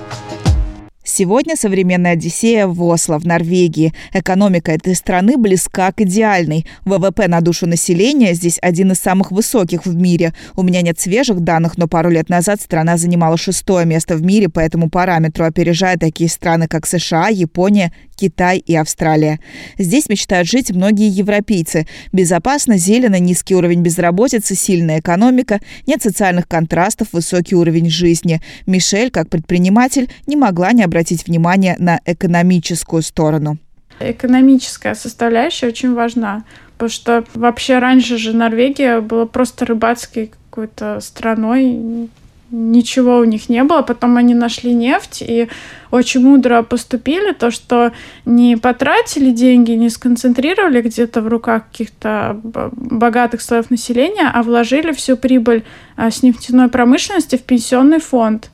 Сегодня 1.03 1.55
современная 1.55 2.13
Одиссея 2.13 2.65
в 2.65 2.83
Осло, 2.83 3.19
в 3.19 3.25
Норвегии. 3.25 3.93
Экономика 4.11 4.71
этой 4.71 4.95
страны 4.95 5.37
близка 5.37 5.91
к 5.91 6.01
идеальной. 6.01 6.65
ВВП 6.83 7.27
на 7.27 7.41
душу 7.41 7.67
населения 7.67 8.33
здесь 8.33 8.57
один 8.61 8.91
из 8.91 8.97
самых 8.97 9.31
высоких 9.31 9.85
в 9.85 9.95
мире. 9.95 10.33
У 10.55 10.63
меня 10.63 10.81
нет 10.81 10.99
свежих 10.99 11.41
данных, 11.41 11.77
но 11.77 11.87
пару 11.87 12.09
лет 12.09 12.27
назад 12.27 12.59
страна 12.59 12.97
занимала 12.97 13.37
шестое 13.37 13.85
место 13.85 14.15
в 14.15 14.23
мире 14.23 14.49
по 14.49 14.59
этому 14.59 14.89
параметру, 14.89 15.45
опережая 15.45 15.97
такие 15.97 16.29
страны, 16.29 16.67
как 16.67 16.87
США, 16.87 17.29
Япония, 17.29 17.93
Китай 18.17 18.57
и 18.57 18.75
Австралия. 18.75 19.39
Здесь 19.77 20.09
мечтают 20.09 20.47
жить 20.49 20.71
многие 20.71 21.07
европейцы. 21.07 21.87
Безопасно, 22.11 22.77
зелено, 22.77 23.19
низкий 23.19 23.55
уровень 23.55 23.81
безработицы, 23.81 24.55
сильная 24.55 24.99
экономика, 24.99 25.59
нет 25.85 26.01
социальных 26.01 26.47
контрастов, 26.47 27.09
высокий 27.13 27.55
уровень 27.55 27.89
жизни. 27.89 28.41
Мишель, 28.65 29.11
как 29.11 29.29
предприниматель, 29.29 30.09
не 30.25 30.35
могла 30.35 30.73
не 30.73 30.83
обратить 30.83 31.27
внимание 31.27 31.75
на 31.77 31.99
экономическую 32.05 33.03
сторону. 33.03 33.57
Экономическая 33.99 34.95
составляющая 34.95 35.67
очень 35.67 35.93
важна, 35.93 36.43
потому 36.73 36.89
что 36.89 37.23
вообще 37.33 37.79
раньше 37.79 38.17
же 38.17 38.33
Норвегия 38.33 39.01
была 39.01 39.25
просто 39.25 39.65
рыбацкой 39.65 40.31
какой-то 40.49 40.99
страной, 41.01 42.09
ничего 42.51 43.17
у 43.19 43.23
них 43.23 43.49
не 43.49 43.63
было. 43.63 43.81
Потом 43.81 44.17
они 44.17 44.33
нашли 44.33 44.73
нефть 44.73 45.21
и 45.21 45.49
очень 45.91 46.21
мудро 46.21 46.63
поступили, 46.63 47.33
то, 47.33 47.51
что 47.51 47.91
не 48.25 48.57
потратили 48.57 49.31
деньги, 49.31 49.71
не 49.71 49.89
сконцентрировали 49.89 50.81
где-то 50.81 51.21
в 51.21 51.27
руках 51.27 51.63
каких-то 51.71 52.39
богатых 52.43 53.41
слоев 53.41 53.69
населения, 53.69 54.29
а 54.33 54.43
вложили 54.43 54.91
всю 54.91 55.17
прибыль 55.17 55.63
а, 55.95 56.11
с 56.11 56.23
нефтяной 56.23 56.69
промышленности 56.69 57.35
в 57.35 57.43
пенсионный 57.43 57.99
фонд. 57.99 58.49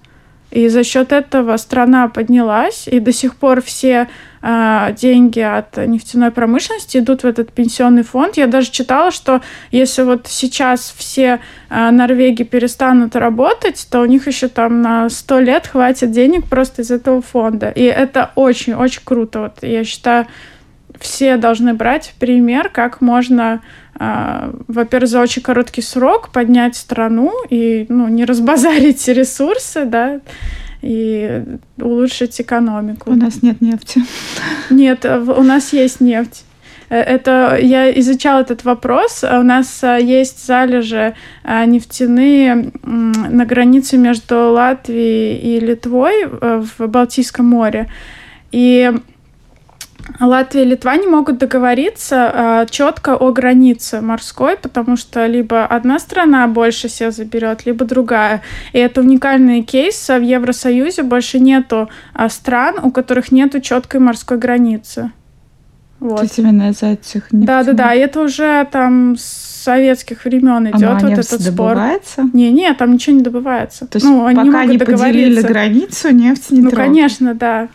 И 0.54 0.68
за 0.70 0.84
счет 0.84 1.12
этого 1.12 1.58
страна 1.58 2.08
поднялась, 2.08 2.88
и 2.88 3.00
до 3.00 3.12
сих 3.12 3.36
пор 3.38 3.64
все 3.64 4.08
э, 4.44 4.96
деньги 4.96 5.40
от 5.40 5.78
нефтяной 5.78 6.30
промышленности 6.30 7.00
идут 7.00 7.24
в 7.24 7.26
этот 7.26 7.52
пенсионный 7.52 8.04
фонд. 8.04 8.38
Я 8.38 8.46
даже 8.46 8.70
читала, 8.70 9.10
что 9.10 9.42
если 9.72 10.04
вот 10.04 10.28
сейчас 10.28 10.94
все 10.96 11.40
э, 11.72 11.90
Норвеги 11.90 12.44
перестанут 12.44 13.16
работать, 13.16 13.88
то 13.90 14.02
у 14.02 14.06
них 14.06 14.28
еще 14.28 14.48
там 14.48 14.84
на 14.84 15.10
сто 15.10 15.40
лет 15.40 15.66
хватит 15.66 16.12
денег 16.12 16.46
просто 16.48 16.84
из 16.84 16.92
этого 16.92 17.24
фонда. 17.24 17.72
И 17.72 17.82
это 17.82 18.30
очень-очень 18.36 19.02
круто. 19.04 19.40
Вот 19.40 19.54
я 19.64 19.84
считаю, 19.84 20.28
все 21.00 21.38
должны 21.38 21.74
брать 21.74 22.14
пример, 22.20 22.70
как 22.70 23.02
можно 23.02 23.62
а, 23.96 24.54
во-первых, 24.68 25.10
за 25.10 25.22
очень 25.22 25.42
короткий 25.42 25.82
срок 25.82 26.30
поднять 26.30 26.76
страну 26.76 27.32
и 27.50 27.86
ну, 27.90 28.08
не 28.08 28.26
разбазарить 28.26 29.08
ресурсы, 29.08 29.86
да, 29.86 30.20
и 30.82 31.44
улучшить 31.80 32.42
экономику. 32.42 33.12
У 33.12 33.16
нас 33.16 33.42
нет 33.42 33.62
нефти. 33.62 34.04
Нет, 34.70 35.06
у 35.06 35.44
нас 35.44 35.72
есть 35.72 36.02
нефть. 36.02 36.44
Э, 36.90 36.98
это 36.98 37.58
я 37.62 37.90
изучала 38.00 38.42
этот 38.42 38.66
вопрос. 38.66 39.24
У 39.24 39.44
нас 39.44 39.84
а, 39.84 39.98
есть 39.98 40.46
залежи 40.46 41.16
а, 41.44 41.66
нефтяные 41.66 42.72
на 42.84 43.46
границе 43.46 43.98
между 43.98 44.52
Латвией 44.52 45.38
и 45.38 45.60
Литвой 45.60 46.24
э, 46.24 46.64
в 46.78 46.88
Балтийском 46.88 47.48
море. 47.48 47.90
И 48.52 48.92
Латвия 50.20 50.64
и 50.64 50.66
Литва 50.66 50.98
не 50.98 51.08
могут 51.08 51.38
договориться 51.38 52.16
э, 52.16 52.32
а, 52.34 52.66
четко 52.66 53.16
о 53.16 53.32
границе 53.32 54.02
морской, 54.02 54.58
потому 54.58 54.98
что 54.98 55.26
либо 55.26 55.66
одна 55.66 56.00
страна 56.00 56.48
больше 56.48 56.90
себя 56.90 57.12
заберет, 57.12 57.66
либо 57.66 57.86
другая. 57.86 58.42
И 58.74 58.78
это 58.80 59.02
уникальный 59.02 59.64
кейс. 59.64 60.10
В 60.10 60.22
Евросоюзе 60.22 61.04
больше 61.04 61.40
нету 61.40 61.90
э, 62.16 62.30
стран, 62.30 62.76
у 62.84 62.92
которых 62.92 63.32
нету 63.32 63.62
четкой 63.62 64.00
морской 64.00 64.38
границы. 64.38 65.12
Вот. 66.00 66.18
То 66.18 66.24
есть 66.24 66.38
именно 66.38 66.70
из-за 66.70 66.88
этих 66.88 67.28
Да, 67.32 67.64
да, 67.64 67.72
да. 67.72 67.94
И 67.94 68.00
это 68.00 68.22
уже 68.22 68.68
там 68.72 69.16
с 69.18 69.54
советских 69.64 70.26
времен 70.26 70.70
идет 70.70 70.84
а 70.84 71.00
вот 71.00 71.04
этот 71.10 71.44
добывается? 71.44 72.12
спор. 72.12 72.30
Не, 72.34 72.52
не, 72.52 72.74
там 72.74 72.94
ничего 72.94 73.16
не 73.16 73.24
добывается. 73.24 73.88
То 73.88 73.96
есть 73.96 74.06
ну, 74.06 74.26
они 74.26 74.52
пока 74.52 74.66
не 74.66 74.78
поделили 74.78 75.42
границу, 75.42 76.14
нефть 76.14 76.52
не 76.52 76.62
Ну, 76.62 76.70
трогают. 76.70 76.90
конечно, 76.90 77.34
да. 77.34 77.70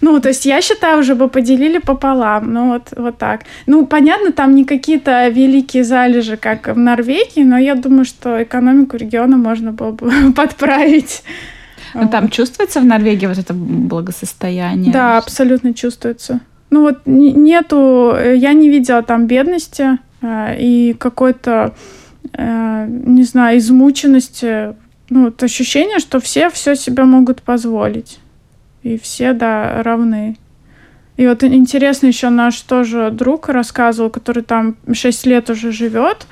Ну, 0.00 0.20
то 0.20 0.28
есть 0.28 0.46
я 0.46 0.60
считаю, 0.60 1.00
уже 1.00 1.14
бы 1.14 1.28
поделили 1.28 1.78
пополам. 1.78 2.52
Ну, 2.52 2.68
вот, 2.68 2.92
вот 2.96 3.18
так. 3.18 3.42
Ну, 3.66 3.86
понятно, 3.86 4.32
там 4.32 4.54
не 4.54 4.64
какие-то 4.64 5.28
великие 5.28 5.84
залежи, 5.84 6.36
как 6.36 6.68
в 6.68 6.78
Норвегии, 6.78 7.42
но 7.42 7.58
я 7.58 7.74
думаю, 7.74 8.04
что 8.04 8.42
экономику 8.42 8.96
региона 8.96 9.36
можно 9.36 9.72
было 9.72 9.92
бы 9.92 10.32
подправить. 10.36 11.22
Но 11.94 12.02
вот. 12.02 12.10
там 12.10 12.28
чувствуется 12.28 12.80
в 12.80 12.84
Норвегии 12.84 13.26
вот 13.26 13.38
это 13.38 13.54
благосостояние? 13.54 14.92
Да, 14.92 15.18
абсолютно 15.18 15.74
чувствуется. 15.74 16.40
Ну 16.70 16.82
вот 16.82 16.98
нету, 17.06 18.14
я 18.34 18.52
не 18.52 18.68
видела 18.68 19.02
там 19.02 19.26
бедности 19.26 19.98
э, 20.20 20.56
и 20.60 20.92
какой-то, 20.98 21.74
э, 22.34 22.86
не 22.88 23.24
знаю, 23.24 23.58
измученности. 23.58 24.74
Ну, 25.08 25.24
вот 25.24 25.42
ощущение, 25.42 25.98
что 25.98 26.20
все 26.20 26.50
все 26.50 26.76
себя 26.76 27.06
могут 27.06 27.40
позволить 27.40 28.18
и 28.94 28.98
все, 28.98 29.32
да, 29.32 29.82
равны. 29.82 30.36
И 31.16 31.26
вот 31.26 31.42
интересно 31.42 32.06
еще 32.06 32.28
наш 32.28 32.60
тоже 32.60 33.10
друг 33.10 33.48
рассказывал, 33.48 34.08
который 34.08 34.42
там 34.42 34.76
6 34.92 35.26
лет 35.26 35.50
уже 35.50 35.72
живет. 35.72 36.26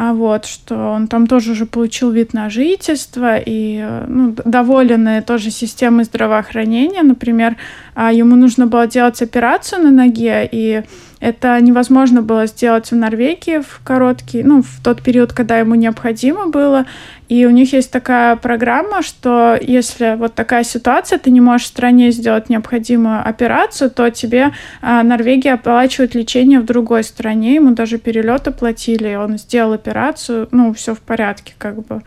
а 0.00 0.12
вот, 0.12 0.44
что 0.46 0.92
он 0.92 1.08
там 1.08 1.26
тоже 1.26 1.52
уже 1.52 1.66
получил 1.66 2.12
вид 2.12 2.32
на 2.32 2.50
жительство 2.50 3.36
и 3.36 3.84
ну, 4.06 4.32
доволен 4.44 5.22
тоже 5.24 5.50
системой 5.50 6.04
здравоохранения. 6.04 7.02
Например, 7.02 7.56
а 7.96 8.12
ему 8.12 8.36
нужно 8.36 8.68
было 8.68 8.86
делать 8.86 9.20
операцию 9.22 9.82
на 9.82 9.90
ноге, 9.90 10.48
и 10.52 10.84
это 11.20 11.60
невозможно 11.60 12.22
было 12.22 12.46
сделать 12.46 12.90
в 12.90 12.94
Норвегии 12.94 13.60
в 13.60 13.80
короткий, 13.82 14.42
ну, 14.42 14.62
в 14.62 14.80
тот 14.82 15.02
период, 15.02 15.32
когда 15.32 15.58
ему 15.58 15.74
необходимо 15.74 16.48
было. 16.48 16.86
И 17.28 17.44
у 17.44 17.50
них 17.50 17.72
есть 17.72 17.90
такая 17.90 18.36
программа, 18.36 19.02
что 19.02 19.58
если 19.60 20.16
вот 20.16 20.34
такая 20.34 20.64
ситуация, 20.64 21.18
ты 21.18 21.30
не 21.30 21.40
можешь 21.40 21.66
в 21.66 21.70
стране 21.70 22.10
сделать 22.10 22.48
необходимую 22.48 23.26
операцию, 23.26 23.90
то 23.90 24.10
тебе 24.10 24.52
а, 24.80 25.02
Норвегия 25.02 25.54
оплачивает 25.54 26.14
лечение 26.14 26.60
в 26.60 26.64
другой 26.64 27.04
стране. 27.04 27.56
Ему 27.56 27.74
даже 27.74 27.98
перелет 27.98 28.48
оплатили, 28.48 29.14
он 29.14 29.38
сделал 29.38 29.72
операцию, 29.72 30.48
ну, 30.52 30.72
все 30.72 30.94
в 30.94 31.00
порядке, 31.00 31.54
как 31.58 31.84
бы. 31.86 32.02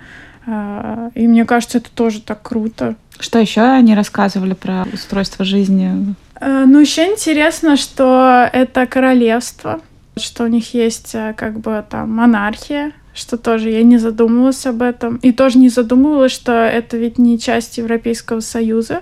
А, 0.48 1.10
и 1.14 1.28
мне 1.28 1.46
кажется, 1.46 1.78
это 1.78 1.92
тоже 1.92 2.22
так 2.22 2.42
круто. 2.42 2.96
Что 3.20 3.38
еще 3.38 3.62
они 3.62 3.94
рассказывали 3.94 4.54
про 4.54 4.86
устройство 4.92 5.46
жизни 5.46 6.16
ну, 6.42 6.80
еще 6.80 7.06
интересно, 7.06 7.78
что 7.78 8.50
это 8.52 8.88
королевство, 8.88 9.80
что 10.18 10.46
у 10.46 10.48
них 10.48 10.74
есть 10.74 11.14
э, 11.14 11.34
как 11.38 11.60
бы 11.60 11.84
там 11.88 12.12
монархия, 12.16 12.94
что 13.14 13.38
тоже 13.38 13.70
я 13.70 13.84
не 13.84 13.98
задумывалась 13.98 14.66
об 14.66 14.82
этом. 14.82 15.18
И 15.18 15.32
тоже 15.32 15.60
не 15.60 15.70
задумывалась, 15.70 16.32
что 16.32 16.52
это 16.52 16.98
ведь 16.98 17.20
не 17.20 17.38
часть 17.38 17.78
Европейского 17.78 18.40
Союза. 18.40 19.02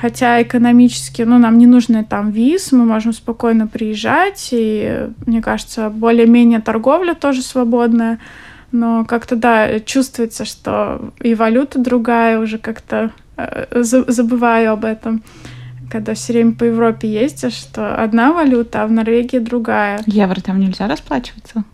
Хотя 0.00 0.42
экономически, 0.42 1.22
ну, 1.22 1.38
нам 1.38 1.58
не 1.58 1.66
нужны 1.66 2.04
там 2.04 2.30
виз, 2.30 2.72
мы 2.72 2.84
можем 2.84 3.12
спокойно 3.12 3.66
приезжать, 3.66 4.48
и, 4.50 5.08
мне 5.24 5.40
кажется, 5.40 5.88
более-менее 5.88 6.60
торговля 6.60 7.14
тоже 7.14 7.42
свободная. 7.42 8.18
Но 8.72 9.04
как-то, 9.04 9.36
да, 9.36 9.80
чувствуется, 9.80 10.44
что 10.44 11.12
и 11.20 11.34
валюта 11.34 11.78
другая, 11.78 12.40
уже 12.40 12.58
как-то 12.58 13.12
э, 13.36 13.66
забываю 13.82 14.72
об 14.72 14.84
этом 14.84 15.22
когда 15.90 16.14
все 16.14 16.32
время 16.32 16.52
по 16.52 16.64
Европе 16.64 17.08
ездишь, 17.08 17.54
что 17.54 17.96
одна 18.02 18.32
валюта, 18.32 18.82
а 18.82 18.86
в 18.86 18.92
Норвегии 18.92 19.38
другая. 19.38 20.02
Евро 20.06 20.40
там 20.40 20.60
нельзя 20.60 20.88
расплачиваться? 20.88 21.64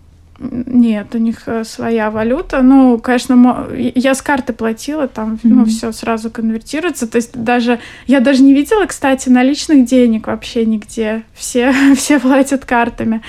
Нет, 0.41 1.15
у 1.15 1.19
них 1.19 1.43
э, 1.47 1.65
своя 1.65 2.11
валюта. 2.11 2.63
Ну, 2.63 2.99
конечно, 2.99 3.69
я 3.95 4.15
с 4.15 4.23
карты 4.23 4.55
платила, 4.55 5.07
там 5.07 5.35
mm-hmm. 5.35 5.41
ну, 5.43 5.65
все 5.67 5.93
сразу 5.93 6.31
конвертируется. 6.31 7.07
То 7.07 7.17
есть 7.17 7.33
даже 7.35 7.79
я 8.07 8.21
даже 8.21 8.43
не 8.43 8.55
видела, 8.55 8.87
кстати, 8.87 9.29
наличных 9.29 9.85
денег 9.85 10.29
вообще 10.29 10.65
нигде. 10.65 11.25
Все, 11.35 11.75
все 11.95 12.19
платят 12.19 12.65
картами. 12.65 13.21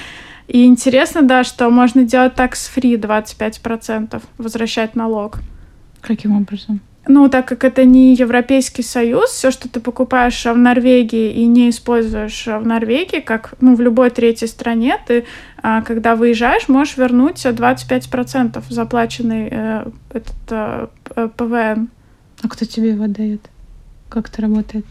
И 0.47 0.65
интересно, 0.65 1.21
да, 1.21 1.43
что 1.43 1.69
можно 1.69 2.03
делать 2.03 2.35
так 2.35 2.55
с 2.55 2.67
фри 2.67 2.95
25%, 2.95 4.21
возвращать 4.37 4.95
налог. 4.95 5.39
Каким 5.99 6.37
образом? 6.37 6.81
Ну, 7.07 7.29
так 7.29 7.47
как 7.47 7.63
это 7.63 7.83
не 7.83 8.13
Европейский 8.13 8.83
Союз, 8.83 9.31
все, 9.31 9.49
что 9.49 9.67
ты 9.67 9.79
покупаешь 9.79 10.45
в 10.45 10.55
Норвегии 10.55 11.31
и 11.31 11.45
не 11.47 11.69
используешь 11.69 12.45
в 12.45 12.65
Норвегии, 12.65 13.21
как 13.21 13.55
ну, 13.59 13.75
в 13.75 13.81
любой 13.81 14.11
третьей 14.11 14.47
стране, 14.47 14.99
ты, 15.07 15.25
а, 15.63 15.81
когда 15.81 16.15
выезжаешь, 16.15 16.67
можешь 16.67 16.97
вернуть 16.97 17.43
25% 17.43 18.63
заплаченный 18.69 19.47
э, 19.51 19.85
этот 20.11 20.35
э, 21.15 21.29
ПВН. 21.35 21.89
А 22.43 22.47
кто 22.47 22.65
тебе 22.65 22.91
его 22.91 23.07
дает? 23.07 23.41
Как 24.09 24.29
это 24.29 24.43
работает? 24.43 24.85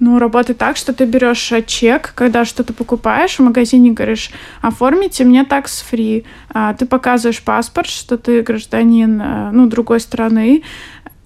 Ну, 0.00 0.20
работает 0.20 0.58
так, 0.58 0.76
что 0.76 0.92
ты 0.92 1.06
берешь 1.06 1.50
э, 1.50 1.62
чек, 1.62 2.12
когда 2.14 2.44
что-то 2.44 2.72
покупаешь 2.72 3.36
в 3.36 3.42
магазине, 3.42 3.90
говоришь, 3.90 4.30
оформите 4.62 5.24
мне 5.24 5.44
такс 5.44 5.80
фри. 5.80 6.24
А, 6.50 6.74
ты 6.74 6.86
показываешь 6.86 7.42
паспорт, 7.42 7.88
что 7.88 8.16
ты 8.16 8.42
гражданин, 8.42 9.50
ну, 9.52 9.66
другой 9.66 9.98
страны 9.98 10.62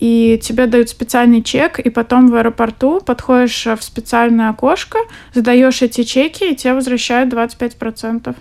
и 0.03 0.37
тебе 0.43 0.67
дают 0.67 0.88
специальный 0.88 1.45
чек, 1.45 1.79
и 1.79 1.88
потом 1.88 2.27
в 2.27 2.35
аэропорту 2.35 3.01
подходишь 3.01 3.67
в 3.67 3.85
специальное 3.85 4.49
окошко, 4.49 4.99
задаешь 5.33 5.81
эти 5.81 6.03
чеки, 6.03 6.51
и 6.51 6.57
тебе 6.57 6.75
возвращают 6.75 7.33
25%. 7.33 8.35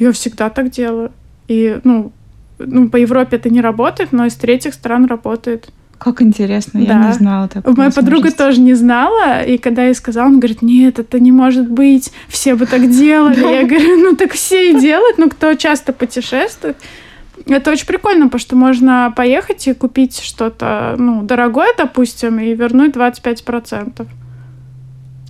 Я 0.00 0.10
всегда 0.10 0.50
так 0.50 0.70
делаю. 0.72 1.12
И, 1.46 1.78
ну, 1.84 2.10
ну, 2.58 2.88
по 2.88 2.96
Европе 2.96 3.36
это 3.36 3.50
не 3.50 3.60
работает, 3.60 4.10
но 4.10 4.26
из 4.26 4.34
третьих 4.34 4.74
стран 4.74 5.06
работает. 5.06 5.68
Как 5.96 6.22
интересно, 6.22 6.84
да. 6.84 6.94
я 6.94 7.06
не 7.06 7.12
знала 7.12 7.46
такого. 7.46 7.76
Моя 7.76 7.92
подруга 7.92 8.32
тоже 8.32 8.58
не 8.58 8.74
знала, 8.74 9.42
и 9.42 9.58
когда 9.58 9.84
я 9.84 9.94
сказала, 9.94 10.26
он 10.26 10.40
говорит, 10.40 10.60
нет, 10.60 10.98
это 10.98 11.20
не 11.20 11.30
может 11.30 11.70
быть, 11.70 12.10
все 12.26 12.56
бы 12.56 12.66
так 12.66 12.90
делали. 12.90 13.38
Я 13.38 13.64
говорю, 13.64 13.96
ну 13.96 14.16
так 14.16 14.32
все 14.32 14.72
и 14.72 14.80
делают, 14.80 15.18
ну 15.18 15.30
кто 15.30 15.54
часто 15.54 15.92
путешествует. 15.92 16.76
Это 17.46 17.70
очень 17.70 17.86
прикольно, 17.86 18.26
потому 18.26 18.40
что 18.40 18.56
можно 18.56 19.12
поехать 19.16 19.66
и 19.68 19.74
купить 19.74 20.20
что-то, 20.20 20.94
ну, 20.98 21.22
дорогое, 21.22 21.68
допустим, 21.76 22.38
и 22.38 22.54
вернуть 22.54 22.94
25%. 22.94 24.06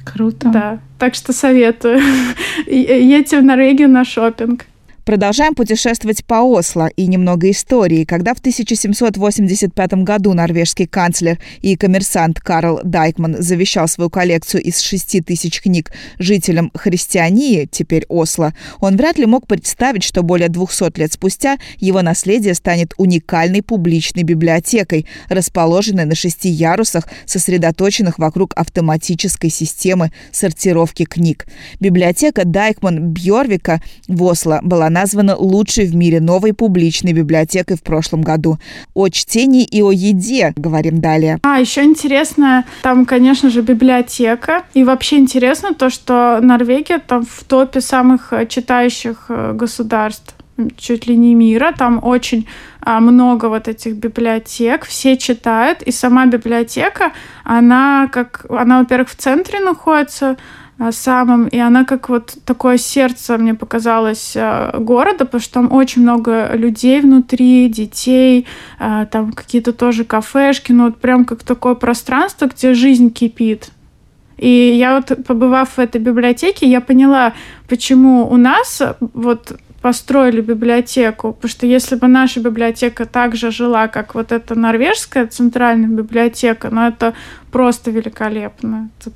Круто. 0.04 0.48
Да. 0.48 0.78
Так 0.98 1.14
что 1.14 1.32
советую. 1.32 2.00
Едьте 2.66 3.40
в 3.40 3.44
Норвегию 3.44 3.88
на 3.88 4.04
шопинг. 4.04 4.66
Продолжаем 5.10 5.56
путешествовать 5.56 6.24
по 6.24 6.34
Осло 6.34 6.86
и 6.86 7.08
немного 7.08 7.50
истории. 7.50 8.04
Когда 8.04 8.32
в 8.32 8.38
1785 8.38 9.94
году 10.04 10.34
норвежский 10.34 10.86
канцлер 10.86 11.40
и 11.62 11.74
коммерсант 11.74 12.38
Карл 12.38 12.78
Дайкман 12.84 13.42
завещал 13.42 13.88
свою 13.88 14.08
коллекцию 14.08 14.62
из 14.62 14.78
6 14.78 15.24
тысяч 15.26 15.60
книг 15.60 15.90
жителям 16.20 16.70
христиании, 16.76 17.68
теперь 17.68 18.06
Осло, 18.08 18.54
он 18.78 18.96
вряд 18.96 19.18
ли 19.18 19.26
мог 19.26 19.48
представить, 19.48 20.04
что 20.04 20.22
более 20.22 20.48
200 20.48 21.00
лет 21.00 21.12
спустя 21.12 21.58
его 21.78 22.02
наследие 22.02 22.54
станет 22.54 22.94
уникальной 22.96 23.62
публичной 23.62 24.22
библиотекой, 24.22 25.06
расположенной 25.28 26.04
на 26.04 26.14
шести 26.14 26.50
ярусах, 26.50 27.08
сосредоточенных 27.26 28.20
вокруг 28.20 28.52
автоматической 28.54 29.50
системы 29.50 30.12
сортировки 30.30 31.04
книг. 31.04 31.48
Библиотека 31.80 32.44
Дайкман 32.44 33.08
Бьорвика 33.08 33.82
в 34.06 34.22
Осло 34.22 34.60
была 34.62 34.88
названа 35.00 35.36
лучшей 35.36 35.86
в 35.86 35.94
мире 35.94 36.20
новой 36.20 36.52
публичной 36.52 37.12
библиотекой 37.12 37.76
в 37.76 37.82
прошлом 37.82 38.22
году. 38.22 38.58
О 38.94 39.08
чтении 39.08 39.64
и 39.64 39.82
о 39.82 39.92
еде 39.92 40.52
говорим 40.56 41.00
далее. 41.00 41.38
А, 41.42 41.58
еще 41.58 41.82
интересно, 41.84 42.64
там, 42.82 43.06
конечно 43.06 43.50
же, 43.50 43.62
библиотека. 43.62 44.62
И 44.74 44.84
вообще 44.84 45.16
интересно 45.16 45.74
то, 45.74 45.90
что 45.90 46.38
Норвегия 46.42 46.98
там 46.98 47.24
в 47.24 47.44
топе 47.44 47.80
самых 47.80 48.32
э, 48.32 48.46
читающих 48.46 49.26
э, 49.28 49.52
государств 49.54 50.34
чуть 50.76 51.06
ли 51.06 51.16
не 51.16 51.34
мира. 51.34 51.72
Там 51.76 52.00
очень 52.02 52.46
а, 52.82 53.00
много 53.00 53.48
вот 53.48 53.68
этих 53.68 53.96
библиотек, 53.96 54.84
все 54.84 55.16
читают, 55.16 55.82
и 55.82 55.92
сама 55.92 56.26
библиотека, 56.26 57.12
она 57.44 58.08
как, 58.12 58.46
она, 58.50 58.80
во-первых, 58.80 59.08
в 59.08 59.16
центре 59.16 59.60
находится, 59.60 60.36
самым, 60.90 61.46
и 61.48 61.58
она 61.58 61.84
как 61.84 62.08
вот 62.08 62.36
такое 62.44 62.78
сердце, 62.78 63.36
мне 63.36 63.54
показалось, 63.54 64.34
а, 64.36 64.78
города, 64.78 65.26
потому 65.26 65.40
что 65.42 65.54
там 65.54 65.72
очень 65.72 66.02
много 66.02 66.50
людей 66.54 67.00
внутри, 67.00 67.68
детей, 67.68 68.46
а, 68.78 69.04
там 69.04 69.32
какие-то 69.32 69.72
тоже 69.72 70.04
кафешки, 70.04 70.72
ну 70.72 70.84
вот 70.84 70.96
прям 70.96 71.24
как 71.24 71.42
такое 71.42 71.74
пространство, 71.74 72.46
где 72.46 72.74
жизнь 72.74 73.10
кипит. 73.10 73.70
И 74.38 74.48
я 74.48 74.96
вот, 74.96 75.26
побывав 75.26 75.76
в 75.76 75.78
этой 75.78 76.00
библиотеке, 76.00 76.66
я 76.66 76.80
поняла, 76.80 77.34
почему 77.68 78.26
у 78.26 78.38
нас 78.38 78.80
вот 79.12 79.52
построили 79.82 80.40
библиотеку, 80.40 81.32
потому 81.32 81.50
что 81.50 81.66
если 81.66 81.96
бы 81.96 82.06
наша 82.06 82.40
библиотека 82.40 83.04
также 83.04 83.50
жила, 83.50 83.88
как 83.88 84.14
вот 84.14 84.32
эта 84.32 84.54
норвежская 84.54 85.26
центральная 85.26 85.88
библиотека, 85.88 86.68
ну 86.70 86.86
это 86.86 87.14
просто 87.50 87.90
великолепно. 87.90 88.90
Это 88.98 89.12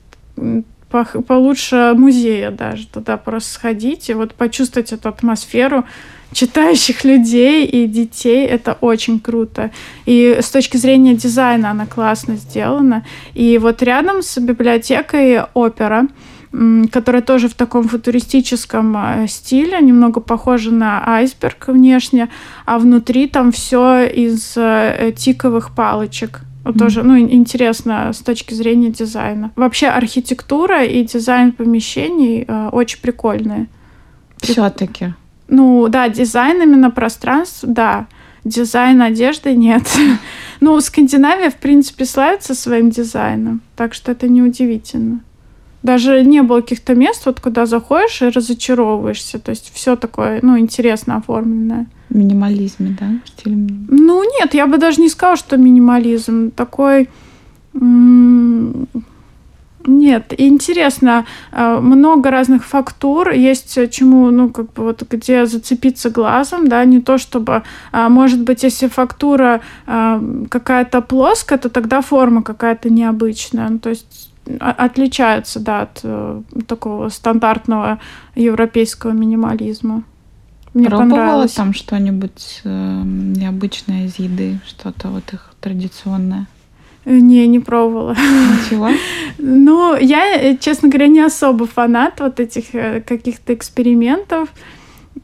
получше 1.26 1.94
музея 1.96 2.50
даже 2.50 2.86
туда 2.86 3.16
просто 3.16 3.54
сходить 3.54 4.08
и 4.10 4.14
вот 4.14 4.34
почувствовать 4.34 4.92
эту 4.92 5.08
атмосферу 5.08 5.84
читающих 6.32 7.04
людей 7.04 7.64
и 7.64 7.86
детей. 7.86 8.46
Это 8.46 8.76
очень 8.80 9.20
круто. 9.20 9.70
И 10.04 10.38
с 10.40 10.50
точки 10.50 10.76
зрения 10.76 11.14
дизайна 11.14 11.70
она 11.70 11.86
классно 11.86 12.36
сделана. 12.36 13.04
И 13.32 13.58
вот 13.58 13.82
рядом 13.82 14.22
с 14.22 14.38
библиотекой 14.38 15.42
опера, 15.54 16.08
которая 16.92 17.22
тоже 17.22 17.48
в 17.48 17.54
таком 17.54 17.88
футуристическом 17.88 18.96
э, 18.96 19.26
стиле, 19.26 19.80
немного 19.80 20.20
похожа 20.20 20.70
на 20.70 21.02
айсберг 21.04 21.68
внешне, 21.68 22.28
а 22.64 22.78
внутри 22.78 23.26
там 23.26 23.50
все 23.50 24.04
из 24.04 24.54
э, 24.56 25.12
тиковых 25.16 25.74
палочек. 25.74 26.42
Вот 26.64 26.78
тоже, 26.78 27.02
ну, 27.02 27.18
интересно 27.18 28.12
с 28.12 28.20
точки 28.20 28.54
зрения 28.54 28.90
дизайна. 28.90 29.52
Вообще 29.54 29.88
архитектура 29.88 30.84
и 30.84 31.04
дизайн 31.04 31.52
помещений 31.52 32.44
э, 32.48 32.68
очень 32.72 33.00
прикольные. 33.00 33.68
Все-таки. 34.38 35.14
Ну, 35.48 35.88
да, 35.88 36.08
дизайн 36.08 36.62
именно 36.62 36.90
пространств, 36.90 37.64
да. 37.64 38.06
Дизайн 38.44 39.02
одежды 39.02 39.54
нет. 39.54 39.82
ну, 40.60 40.80
Скандинавия, 40.80 41.50
в 41.50 41.56
принципе, 41.56 42.06
славится 42.06 42.54
своим 42.54 42.90
дизайном, 42.90 43.60
так 43.76 43.92
что 43.92 44.12
это 44.12 44.28
неудивительно. 44.28 45.20
Даже 45.84 46.24
не 46.24 46.42
было 46.42 46.62
каких-то 46.62 46.94
мест, 46.94 47.26
вот 47.26 47.40
куда 47.40 47.66
заходишь 47.66 48.22
и 48.22 48.28
разочаровываешься. 48.28 49.38
То 49.38 49.50
есть 49.50 49.70
все 49.74 49.96
такое, 49.96 50.38
ну, 50.40 50.58
интересно 50.58 51.16
оформленное. 51.16 51.86
минимализме, 52.08 52.96
да? 52.98 53.06
Стиле... 53.26 53.56
Ну, 53.88 54.24
нет, 54.40 54.54
я 54.54 54.66
бы 54.66 54.78
даже 54.78 55.02
не 55.02 55.10
сказала, 55.10 55.36
что 55.36 55.58
минимализм. 55.58 56.50
Такой... 56.52 57.10
Нет, 59.86 60.32
интересно, 60.38 61.26
а, 61.52 61.78
много 61.78 62.30
разных 62.30 62.64
фактур, 62.64 63.32
есть 63.32 63.78
чему, 63.90 64.30
ну, 64.30 64.48
как 64.48 64.72
бы 64.72 64.84
вот 64.84 65.02
где 65.10 65.44
зацепиться 65.44 66.08
глазом, 66.08 66.68
да, 66.68 66.82
не 66.86 67.02
то 67.02 67.18
чтобы, 67.18 67.64
а, 67.92 68.08
может 68.08 68.40
быть, 68.40 68.62
если 68.62 68.88
фактура 68.88 69.60
а, 69.86 70.22
какая-то 70.48 71.02
плоская, 71.02 71.58
то 71.58 71.68
тогда 71.68 72.00
форма 72.00 72.42
какая-то 72.42 72.88
необычная, 72.88 73.68
ну, 73.68 73.78
то 73.78 73.90
есть 73.90 74.30
отличается, 74.60 75.60
да, 75.60 75.82
от 75.82 76.00
э, 76.02 76.42
такого 76.66 77.08
стандартного 77.08 77.98
европейского 78.34 79.12
минимализма. 79.12 80.02
Мне 80.74 80.86
Пробовала 80.88 81.10
понравилось. 81.10 81.52
там 81.52 81.72
что-нибудь 81.72 82.60
э, 82.64 83.02
необычное 83.04 84.06
из 84.06 84.18
еды, 84.18 84.58
что-то 84.66 85.08
вот 85.08 85.32
их 85.32 85.54
традиционное? 85.60 86.46
Э, 87.04 87.18
не, 87.18 87.46
не 87.46 87.60
пробовала. 87.60 88.14
Ничего? 88.14 88.90
Ну, 89.38 89.96
я, 89.96 90.36
э, 90.36 90.56
честно 90.56 90.88
говоря, 90.88 91.08
не 91.08 91.20
особо 91.20 91.66
фанат 91.66 92.20
вот 92.20 92.40
этих 92.40 92.74
э, 92.74 93.00
каких-то 93.00 93.52
экспериментов. 93.52 94.48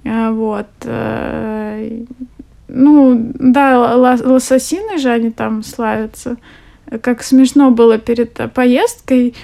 Вот. 0.05 0.69
Ну, 2.69 3.33
да, 3.35 3.97
лососины 3.97 4.99
же 4.99 5.11
они 5.11 5.31
там 5.31 5.63
славятся. 5.63 6.37
Как 7.03 7.22
смешно 7.22 7.70
было 7.70 7.98
перед 7.98 8.33
поездкой. 8.53 9.35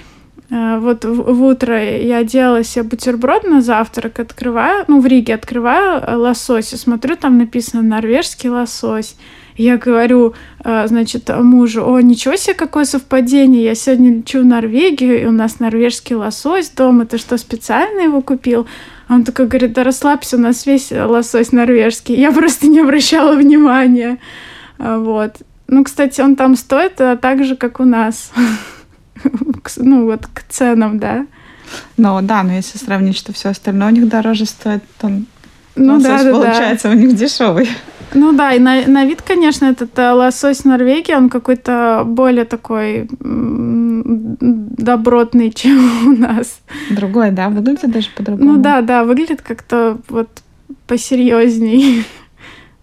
Вот 0.49 1.03
в 1.03 1.43
утро 1.43 1.77
я 1.83 2.23
делала 2.23 2.63
себе 2.63 2.83
бутерброд 2.83 3.43
на 3.43 3.61
завтрак, 3.61 4.19
открываю, 4.19 4.85
ну, 4.87 5.01
в 5.01 5.05
Риге 5.05 5.33
открываю 5.33 6.21
лосось 6.21 6.71
и 6.71 6.77
смотрю, 6.77 7.17
там 7.17 7.37
написано 7.37 7.81
«норвежский 7.81 8.49
лосось». 8.49 9.17
Я 9.57 9.77
говорю, 9.77 10.35
э, 10.63 10.87
значит, 10.87 11.29
мужу, 11.29 11.83
о, 11.83 11.99
ничего 11.99 12.35
себе, 12.35 12.53
какое 12.53 12.85
совпадение, 12.85 13.63
я 13.63 13.73
сегодня 13.73 14.17
лечу 14.17 14.41
в 14.41 14.45
Норвегию, 14.45 15.21
и 15.21 15.25
у 15.25 15.31
нас 15.31 15.59
норвежский 15.59 16.15
лосось 16.15 16.69
дома, 16.69 17.07
ты 17.07 17.17
что, 17.17 17.37
специально 17.37 18.01
его 18.01 18.21
купил? 18.21 18.67
А 19.07 19.15
он 19.15 19.23
такой 19.23 19.47
говорит, 19.47 19.73
да 19.73 19.83
расслабься, 19.83 20.37
у 20.37 20.39
нас 20.39 20.65
весь 20.67 20.91
лосось 20.91 21.51
норвежский. 21.51 22.15
Я 22.15 22.31
просто 22.33 22.67
не 22.67 22.81
обращала 22.81 23.35
внимания. 23.35 24.19
Вот. 24.77 25.37
Ну, 25.67 25.83
кстати, 25.83 26.21
он 26.21 26.35
там 26.35 26.55
стоит 26.55 26.99
а, 27.01 27.17
так 27.17 27.43
же, 27.43 27.55
как 27.55 27.79
у 27.79 27.83
нас. 27.83 28.31
ну, 29.77 30.05
вот 30.05 30.27
к 30.27 30.43
ценам, 30.49 30.99
да. 30.99 31.25
Ну, 31.97 32.19
да, 32.21 32.43
но 32.43 32.53
если 32.53 32.77
сравнить, 32.77 33.17
что 33.17 33.33
все 33.33 33.49
остальное 33.49 33.89
у 33.89 33.91
них 33.91 34.07
дороже 34.07 34.45
стоит, 34.45 34.83
то 34.99 35.11
ну, 35.75 35.93
лосось, 35.93 36.07
да, 36.07 36.23
да, 36.23 36.31
получается, 36.31 36.87
да. 36.87 36.95
у 36.95 36.97
них 36.97 37.15
дешевый. 37.15 37.69
Ну 38.13 38.31
да, 38.31 38.53
и 38.53 38.59
на, 38.59 38.87
на 38.87 39.05
вид, 39.05 39.21
конечно, 39.21 39.65
этот 39.65 39.97
э, 39.99 40.11
лосось 40.11 40.63
Норвегии, 40.63 41.13
он 41.13 41.29
какой-то 41.29 42.03
более 42.05 42.45
такой 42.45 43.09
добротный, 44.39 45.51
чем 45.55 46.07
у 46.07 46.11
нас. 46.17 46.61
Другой, 46.89 47.31
да? 47.31 47.49
Выглядит 47.49 47.91
даже 47.91 48.09
по-другому. 48.15 48.53
Ну 48.53 48.61
да, 48.61 48.81
да, 48.81 49.03
выглядит 49.03 49.41
как-то 49.41 49.97
вот 50.09 50.29
посерьезней. 50.87 52.05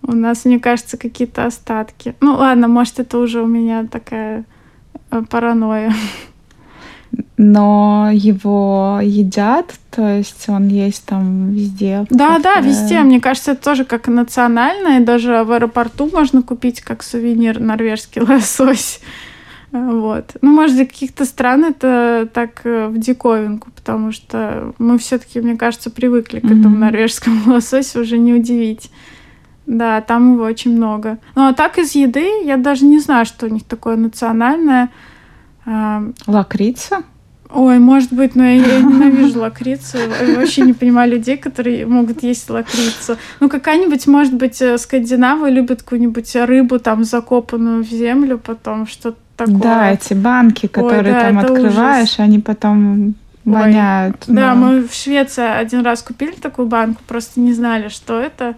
У 0.07 0.13
нас, 0.13 0.45
мне 0.45 0.59
кажется, 0.61 0.97
какие-то 0.97 1.47
остатки. 1.47 2.15
Ну 2.21 2.35
ладно, 2.35 2.69
может, 2.69 3.01
это 3.01 3.19
уже 3.19 3.43
у 3.43 3.47
меня 3.47 3.87
такая 3.91 4.45
э, 5.11 5.23
паранойя 5.29 5.93
но 7.37 8.11
его 8.13 9.01
едят, 9.03 9.75
то 9.91 10.17
есть 10.17 10.49
он 10.49 10.69
есть 10.69 11.05
там 11.05 11.51
везде. 11.51 12.07
Да, 12.11 12.39
да, 12.39 12.61
везде. 12.61 13.01
Мне 13.01 13.21
кажется, 13.21 13.53
это 13.53 13.65
тоже 13.65 13.85
как 13.85 14.09
национальное. 14.09 15.01
Даже 15.01 15.43
в 15.45 15.53
аэропорту 15.53 16.09
можно 16.13 16.43
купить 16.43 16.81
как 16.81 17.03
сувенир 17.03 17.61
норвежский 17.61 18.23
лосось. 18.29 19.01
Вот. 19.73 20.37
Ну, 20.41 20.53
может, 20.53 20.77
для 20.77 20.87
каких-то 20.87 21.25
стран 21.25 21.65
это 21.65 22.29
так 22.33 22.61
э, 22.63 22.87
в 22.87 22.99
диковинку, 22.99 23.73
потому 23.73 24.13
что 24.13 24.73
мы 24.79 24.99
все-таки, 24.99 25.41
мне 25.41 25.57
кажется, 25.57 25.91
привыкли 25.91 26.39
к 26.39 26.45
этому 26.45 26.77
mm-hmm. 26.77 26.79
норвежскому 26.79 27.41
лососю, 27.55 28.03
уже 28.03 28.19
не 28.19 28.35
удивить. 28.35 28.91
Да, 29.67 30.01
там 30.01 30.35
его 30.35 30.45
очень 30.45 30.77
много. 30.77 31.19
Ну, 31.35 31.49
а 31.49 31.55
так 31.55 31.79
из 31.79 31.95
еды 31.95 32.29
я 32.45 32.57
даже 32.57 32.85
не 32.85 33.01
знаю, 33.01 33.25
что 33.25 33.47
у 33.47 33.49
них 33.49 33.65
такое 33.65 33.97
национальное. 33.97 34.91
Лакрица? 36.27 37.03
Ой, 37.55 37.79
может 37.79 38.13
быть, 38.13 38.35
но 38.35 38.45
я, 38.45 38.55
я 38.55 38.81
ненавижу 38.81 39.41
лакрицу. 39.41 39.99
Я 39.99 40.37
вообще 40.37 40.63
не 40.63 40.73
понимаю 40.73 41.13
людей, 41.13 41.37
которые 41.37 41.87
могут 41.87 42.23
есть 42.25 42.51
лакрицу. 42.51 43.17
Ну, 43.39 43.49
какая-нибудь, 43.49 44.07
может 44.09 44.35
быть, 44.35 44.61
э, 44.61 44.77
скандинавы 44.77 45.51
любят 45.51 45.83
какую-нибудь 45.83 46.35
рыбу 46.35 46.81
там 46.81 47.05
закопанную 47.05 47.85
в 47.85 47.89
землю, 47.89 48.39
потом 48.39 48.89
что-то 48.89 49.19
такое. 49.37 49.59
Да, 49.59 49.93
эти 49.93 50.15
банки, 50.15 50.67
которые 50.67 51.05
Ой, 51.05 51.11
да, 51.13 51.21
там 51.21 51.39
открываешь, 51.39 52.09
ужас. 52.09 52.21
они 52.21 52.41
потом 52.41 53.15
воняют. 53.45 54.17
Ой. 54.27 54.35
Да, 54.35 54.55
мы 54.57 54.83
в 54.89 54.93
Швеции 54.93 55.45
один 55.45 55.83
раз 55.83 56.03
купили 56.03 56.33
такую 56.33 56.67
банку, 56.67 57.03
просто 57.07 57.39
не 57.41 57.53
знали, 57.53 57.89
что 57.89 58.19
это. 58.19 58.57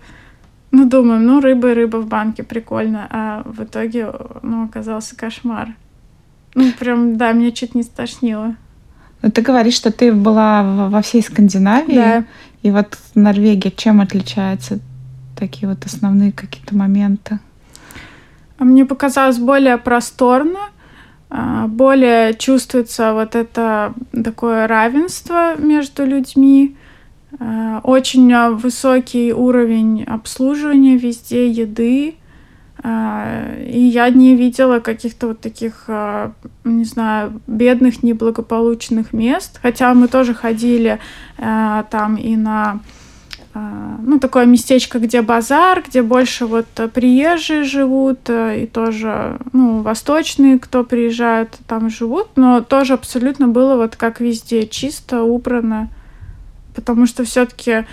Ну, 0.76 0.84
думаем, 0.84 1.24
ну, 1.24 1.40
рыба 1.40 1.70
и 1.70 1.74
рыба 1.74 1.96
в 1.96 2.06
банке, 2.06 2.42
прикольно. 2.42 3.08
А 3.10 3.42
в 3.46 3.64
итоге, 3.64 4.12
ну, 4.42 4.64
оказался 4.64 5.16
кошмар. 5.16 5.68
Ну, 6.54 6.70
прям, 6.78 7.16
да, 7.16 7.32
меня 7.32 7.50
чуть 7.50 7.74
не 7.74 7.82
стошнило. 7.82 8.56
Ну, 9.22 9.30
ты 9.30 9.40
говоришь, 9.40 9.72
что 9.72 9.90
ты 9.90 10.12
была 10.12 10.88
во 10.90 11.00
всей 11.00 11.22
Скандинавии. 11.22 11.94
Да. 11.94 12.24
И 12.60 12.70
вот 12.70 12.98
Норвегия 13.14 13.70
чем 13.70 14.02
отличается? 14.02 14.78
Такие 15.34 15.66
вот 15.66 15.86
основные 15.86 16.30
какие-то 16.30 16.76
моменты. 16.76 17.38
А 18.58 18.64
мне 18.64 18.84
показалось 18.84 19.38
более 19.38 19.78
просторно, 19.78 20.60
а, 21.30 21.68
более 21.68 22.34
чувствуется 22.34 23.14
вот 23.14 23.34
это 23.34 23.94
такое 24.12 24.66
равенство 24.66 25.56
между 25.56 26.04
людьми, 26.04 26.76
очень 27.38 28.55
высокий 28.55 29.33
уровень 29.33 30.05
обслуживания 30.05 30.96
везде, 30.96 31.51
еды, 31.51 32.14
а, 32.83 33.55
и 33.59 33.79
я 33.79 34.09
не 34.11 34.37
видела 34.37 34.81
каких-то 34.81 35.29
вот 35.29 35.40
таких, 35.40 35.85
не 36.64 36.85
знаю, 36.85 37.40
бедных, 37.46 38.03
неблагополучных 38.03 39.12
мест. 39.12 39.59
Хотя 39.62 39.92
мы 39.94 40.09
тоже 40.09 40.35
ходили 40.35 40.99
там 41.38 42.16
и 42.16 42.37
на 42.37 42.81
ну, 44.03 44.18
такое 44.18 44.44
местечко, 44.44 44.99
где 44.99 45.22
базар, 45.22 45.83
где 45.87 46.03
больше 46.03 46.46
вот 46.46 46.66
приезжие 46.92 47.64
живут, 47.64 48.29
и 48.29 48.68
тоже, 48.70 49.38
ну, 49.53 49.81
восточные, 49.81 50.59
кто 50.59 50.85
приезжают, 50.85 51.57
там 51.66 51.88
живут, 51.88 52.29
но 52.37 52.61
тоже 52.61 52.92
абсолютно 52.92 53.49
было 53.49 53.77
вот 53.77 53.96
как 53.96 54.20
везде, 54.20 54.66
чисто, 54.66 55.22
убрано, 55.22 55.88
потому 56.76 57.06
что 57.06 57.24
все-таки 57.24 57.84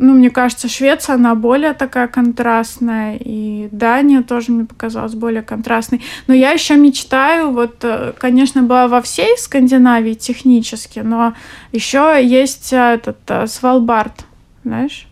ну, 0.00 0.14
мне 0.14 0.30
кажется, 0.30 0.66
Швеция, 0.66 1.16
она 1.16 1.34
более 1.34 1.74
такая 1.74 2.08
контрастная, 2.08 3.16
и 3.16 3.68
Дания 3.70 4.22
тоже 4.22 4.50
мне 4.50 4.64
показалась 4.64 5.14
более 5.14 5.42
контрастной. 5.42 6.00
Но 6.26 6.32
я 6.32 6.52
еще 6.52 6.76
мечтаю, 6.76 7.50
вот, 7.50 7.76
э, 7.82 8.14
конечно, 8.18 8.62
была 8.62 8.88
во 8.88 9.02
всей 9.02 9.36
Скандинавии 9.36 10.14
технически, 10.14 11.00
но 11.00 11.34
еще 11.70 12.18
есть 12.22 12.72
э, 12.72 12.94
этот 12.94 13.18
э, 13.28 13.46
Свалбард, 13.46 14.24
знаешь? 14.64 15.06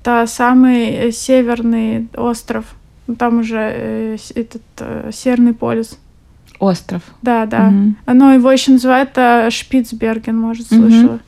Это 0.00 0.26
самый 0.26 1.12
северный 1.12 2.08
остров. 2.16 2.66
Там 3.18 3.38
уже 3.38 4.18
этот 4.34 4.62
Северный 5.14 5.54
полюс. 5.54 5.98
Остров. 6.58 7.02
Да, 7.22 7.46
да. 7.46 7.68
Угу. 7.68 8.14
Но 8.14 8.32
его 8.34 8.50
еще 8.50 8.72
называют 8.72 9.10
Шпицберген, 9.52 10.38
может, 10.38 10.68
слышала. 10.68 11.14
Угу. 11.14 11.20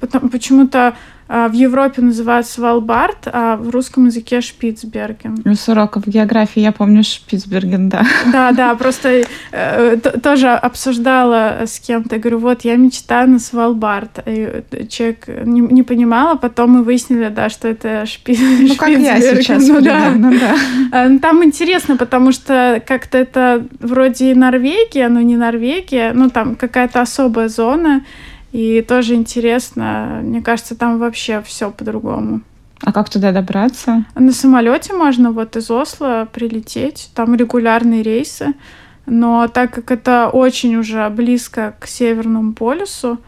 Потому, 0.00 0.28
почему-то 0.28 0.94
в 1.28 1.52
Европе 1.52 2.00
называют 2.00 2.46
Свалбард, 2.46 3.28
а 3.30 3.56
в 3.56 3.68
русском 3.70 4.06
языке 4.06 4.40
Шпицберген. 4.40 5.42
Ну, 5.44 5.54
с 5.54 5.68
уроков 5.68 6.06
географии 6.06 6.60
я 6.60 6.72
помню 6.72 7.04
Шпицберген, 7.04 7.88
да. 7.90 8.06
Да, 8.32 8.52
да, 8.52 8.74
просто 8.74 9.24
э, 9.52 9.96
тоже 10.22 10.48
обсуждала 10.48 11.64
с 11.66 11.80
кем-то, 11.80 12.18
говорю, 12.18 12.38
вот 12.38 12.62
я 12.62 12.76
мечтаю 12.76 13.28
на 13.28 13.38
Свалбард. 13.38 14.20
И 14.26 14.64
человек 14.88 15.28
не, 15.44 15.60
не 15.60 15.82
понимал, 15.82 16.32
а 16.32 16.36
потом 16.36 16.70
мы 16.70 16.82
выяснили, 16.82 17.28
да, 17.28 17.50
что 17.50 17.68
это 17.68 18.06
Шпи... 18.06 18.38
Ну, 18.60 18.74
как 18.76 18.88
я 18.88 19.20
сейчас, 19.20 19.66
ну, 19.66 19.80
да. 19.80 20.10
Ну, 20.10 20.30
да. 20.30 20.54
А, 20.92 21.08
ну, 21.08 21.18
там 21.18 21.44
интересно, 21.44 21.96
потому 21.96 22.32
что 22.32 22.82
как-то 22.86 23.18
это 23.18 23.66
вроде 23.80 24.34
Норвегия, 24.34 25.08
но 25.08 25.20
не 25.20 25.36
Норвегия, 25.36 26.12
ну, 26.14 26.30
там 26.30 26.54
какая-то 26.56 27.02
особая 27.02 27.48
зона, 27.48 28.02
и 28.52 28.82
тоже 28.82 29.14
интересно, 29.14 30.20
мне 30.22 30.42
кажется, 30.42 30.74
там 30.74 30.98
вообще 30.98 31.42
все 31.42 31.70
по-другому. 31.70 32.40
А 32.80 32.92
как 32.92 33.10
туда 33.10 33.32
добраться? 33.32 34.04
На 34.14 34.32
самолете 34.32 34.92
можно 34.92 35.32
вот 35.32 35.56
из 35.56 35.70
Осло 35.70 36.28
прилететь, 36.32 37.10
там 37.14 37.34
регулярные 37.34 38.02
рейсы, 38.02 38.54
но 39.06 39.48
так 39.48 39.72
как 39.72 39.90
это 39.90 40.30
очень 40.32 40.76
уже 40.76 41.08
близко 41.10 41.74
к 41.80 41.86
Северному 41.86 42.52
полюсу, 42.52 43.18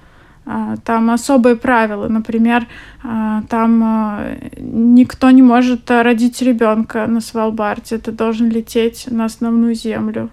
А, 0.47 0.77
там 0.85 1.11
особые 1.11 1.55
правила. 1.55 2.09
Например, 2.09 2.67
а, 3.05 3.43
там 3.49 3.83
а, 3.85 4.37
никто 4.59 5.31
не 5.31 5.43
может 5.43 5.89
родить 5.91 6.43
ребенка 6.43 7.07
на 7.07 7.21
Свалбарде. 7.21 7.99
Ты 7.99 8.11
должен 8.11 8.49
лететь 8.49 9.07
на 9.11 9.27
основную 9.27 9.75
землю. 9.75 10.31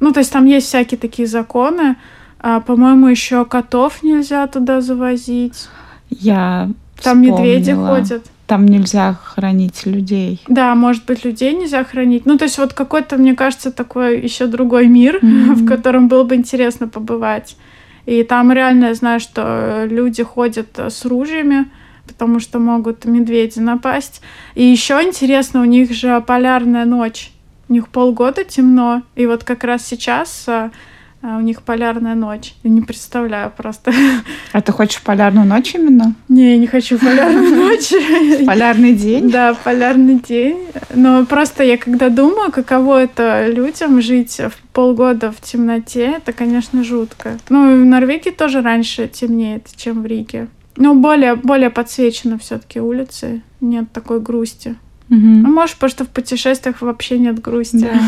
Ну, 0.00 0.12
то 0.12 0.20
есть 0.20 0.32
там 0.32 0.46
есть 0.46 0.66
всякие 0.66 0.98
такие 0.98 1.28
законы. 1.28 1.96
По-моему, 2.40 3.08
еще 3.08 3.44
котов 3.44 4.02
нельзя 4.02 4.46
туда 4.46 4.80
завозить. 4.80 5.68
Я 6.08 6.70
Там 7.02 7.22
медведи 7.22 7.72
ходят. 7.72 8.24
Там 8.46 8.66
нельзя 8.66 9.16
хранить 9.22 9.86
людей. 9.86 10.42
Да, 10.48 10.74
может 10.74 11.04
быть, 11.04 11.24
людей 11.24 11.54
нельзя 11.54 11.84
хранить. 11.84 12.26
Ну, 12.26 12.36
то 12.36 12.44
есть 12.46 12.58
вот 12.58 12.72
какой-то, 12.72 13.16
мне 13.16 13.36
кажется, 13.36 13.70
такой 13.70 14.20
еще 14.20 14.46
другой 14.46 14.88
мир, 14.88 15.20
mm-hmm. 15.22 15.54
в 15.54 15.66
котором 15.66 16.08
было 16.08 16.24
бы 16.24 16.34
интересно 16.34 16.88
побывать. 16.88 17.56
И 18.06 18.24
там 18.24 18.50
реально 18.50 18.86
я 18.86 18.94
знаю, 18.94 19.20
что 19.20 19.86
люди 19.88 20.24
ходят 20.24 20.76
с 20.78 21.04
ружьями, 21.04 21.66
потому 22.08 22.40
что 22.40 22.58
могут 22.58 23.04
медведи 23.04 23.60
напасть. 23.60 24.20
И 24.56 24.64
еще 24.64 24.94
интересно, 24.94 25.60
у 25.60 25.64
них 25.64 25.92
же 25.92 26.20
полярная 26.26 26.86
ночь. 26.86 27.30
У 27.68 27.72
них 27.72 27.88
полгода 27.88 28.42
темно. 28.42 29.02
И 29.14 29.26
вот 29.26 29.44
как 29.44 29.62
раз 29.62 29.86
сейчас 29.86 30.48
а, 31.22 31.36
у 31.36 31.40
них 31.40 31.62
полярная 31.62 32.14
ночь. 32.14 32.54
Я 32.62 32.70
не 32.70 32.80
представляю 32.80 33.52
просто. 33.54 33.92
А 34.52 34.62
ты 34.62 34.72
хочешь 34.72 35.02
полярную 35.02 35.46
ночь 35.46 35.74
именно? 35.74 36.14
Не, 36.28 36.52
я 36.52 36.58
не 36.58 36.66
хочу 36.66 36.98
полярную 36.98 37.54
ночь. 37.56 37.92
Полярный 38.46 38.94
день? 38.94 39.30
Да, 39.30 39.54
полярный 39.54 40.18
день. 40.18 40.58
Но 40.94 41.26
просто 41.26 41.62
я 41.62 41.76
когда 41.76 42.08
думаю, 42.08 42.50
каково 42.50 43.02
это 43.02 43.46
людям 43.48 44.00
жить 44.00 44.38
в 44.38 44.52
полгода 44.72 45.30
в 45.30 45.40
темноте, 45.42 46.14
это, 46.16 46.32
конечно, 46.32 46.82
жутко. 46.82 47.38
Ну, 47.50 47.82
в 47.82 47.84
Норвегии 47.84 48.30
тоже 48.30 48.62
раньше 48.62 49.06
темнеет, 49.06 49.66
чем 49.76 50.02
в 50.02 50.06
Риге. 50.06 50.48
Но 50.76 50.94
более, 50.94 51.34
более 51.34 51.68
подсвечены 51.68 52.38
все-таки 52.38 52.80
улицы. 52.80 53.42
Нет 53.60 53.92
такой 53.92 54.20
грусти. 54.20 54.76
Угу. 55.10 55.18
Ну, 55.18 55.52
может, 55.52 55.74
потому 55.74 55.90
что 55.90 56.04
в 56.04 56.08
путешествиях 56.08 56.80
вообще 56.80 57.18
нет 57.18 57.40
грусти. 57.40 57.80
Да. 57.80 58.00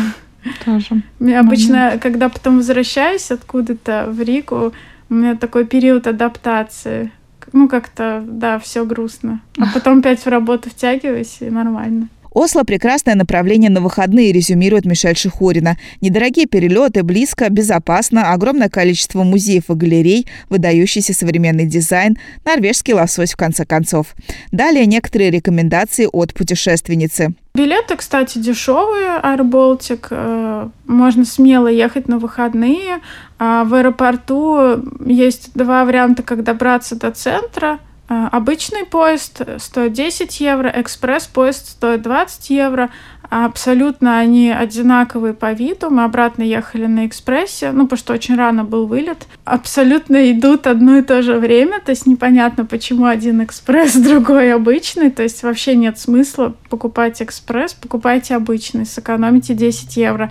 Тоже. 0.65 1.01
Обычно, 1.19 1.75
момент. 1.75 2.01
когда 2.01 2.29
потом 2.29 2.57
возвращаюсь 2.57 3.31
откуда-то 3.31 4.07
в 4.09 4.21
Ригу, 4.21 4.73
у 5.09 5.13
меня 5.13 5.35
такой 5.35 5.65
период 5.65 6.07
адаптации. 6.07 7.11
Ну, 7.51 7.67
как-то, 7.67 8.23
да, 8.25 8.57
все 8.59 8.85
грустно. 8.85 9.41
А 9.57 9.65
потом 9.73 9.99
опять 9.99 10.19
в 10.25 10.27
работу 10.27 10.69
втягиваюсь, 10.69 11.37
и 11.41 11.49
нормально. 11.49 12.07
Осло– 12.33 12.63
прекрасное 12.65 13.15
направление 13.15 13.69
на 13.69 13.79
выходные, 13.79 14.31
резюмирует 14.31 14.85
Мишель 14.85 15.15
Шихурина. 15.15 15.77
Недорогие 16.01 16.47
перелеты, 16.47 17.03
близко, 17.03 17.49
безопасно, 17.49 18.31
огромное 18.31 18.69
количество 18.69 19.23
музеев 19.23 19.69
и 19.69 19.73
галерей, 19.73 20.27
выдающийся 20.49 21.13
современный 21.13 21.65
дизайн, 21.65 22.17
норвежский 22.43 22.93
лосось 22.93 23.33
в 23.33 23.37
конце 23.37 23.65
концов. 23.65 24.15
Далее 24.51 24.85
некоторые 24.87 25.29
рекомендации 25.29 26.07
от 26.11 26.33
путешественницы. 26.33 27.33
Билеты, 27.55 27.95
кстати, 27.95 28.39
дешевые, 28.39 29.19
Air 29.21 29.99
э, 30.09 30.69
Можно 30.87 31.25
смело 31.25 31.67
ехать 31.67 32.07
на 32.07 32.17
выходные. 32.17 32.99
А 33.37 33.63
в 33.63 33.75
аэропорту 33.75 34.81
есть 35.05 35.51
два 35.53 35.85
варианта, 35.85 36.23
как 36.23 36.43
добраться 36.43 36.95
до 36.95 37.11
центра– 37.11 37.79
обычный 38.31 38.85
поезд 38.85 39.41
стоит 39.57 39.93
10 39.93 40.39
евро, 40.39 40.71
экспресс-поезд 40.75 41.69
стоит 41.69 42.01
20 42.01 42.49
евро. 42.49 42.89
Абсолютно 43.29 44.19
они 44.19 44.51
одинаковые 44.51 45.33
по 45.33 45.53
виду. 45.53 45.89
Мы 45.89 46.03
обратно 46.03 46.43
ехали 46.43 46.85
на 46.85 47.07
экспрессе, 47.07 47.71
ну, 47.71 47.85
потому 47.85 47.97
что 47.97 48.13
очень 48.13 48.35
рано 48.35 48.63
был 48.63 48.85
вылет. 48.85 49.25
Абсолютно 49.43 50.31
идут 50.31 50.67
одно 50.67 50.97
и 50.97 51.01
то 51.01 51.23
же 51.23 51.39
время, 51.39 51.79
то 51.79 51.89
есть 51.89 52.05
непонятно, 52.05 52.65
почему 52.65 53.05
один 53.05 53.43
экспресс, 53.43 53.93
другой 53.95 54.53
обычный. 54.53 55.09
То 55.09 55.23
есть 55.23 55.41
вообще 55.41 55.75
нет 55.75 55.97
смысла 55.97 56.53
покупать 56.69 57.23
экспресс, 57.23 57.73
покупайте 57.73 58.35
обычный, 58.35 58.85
сэкономите 58.85 59.55
10 59.55 59.97
евро. 59.97 60.29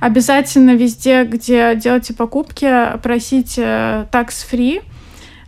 Обязательно 0.00 0.76
везде, 0.76 1.24
где 1.24 1.74
делаете 1.74 2.14
покупки, 2.14 2.70
просите 3.02 4.06
tax-free, 4.12 4.80
а, 4.80 4.93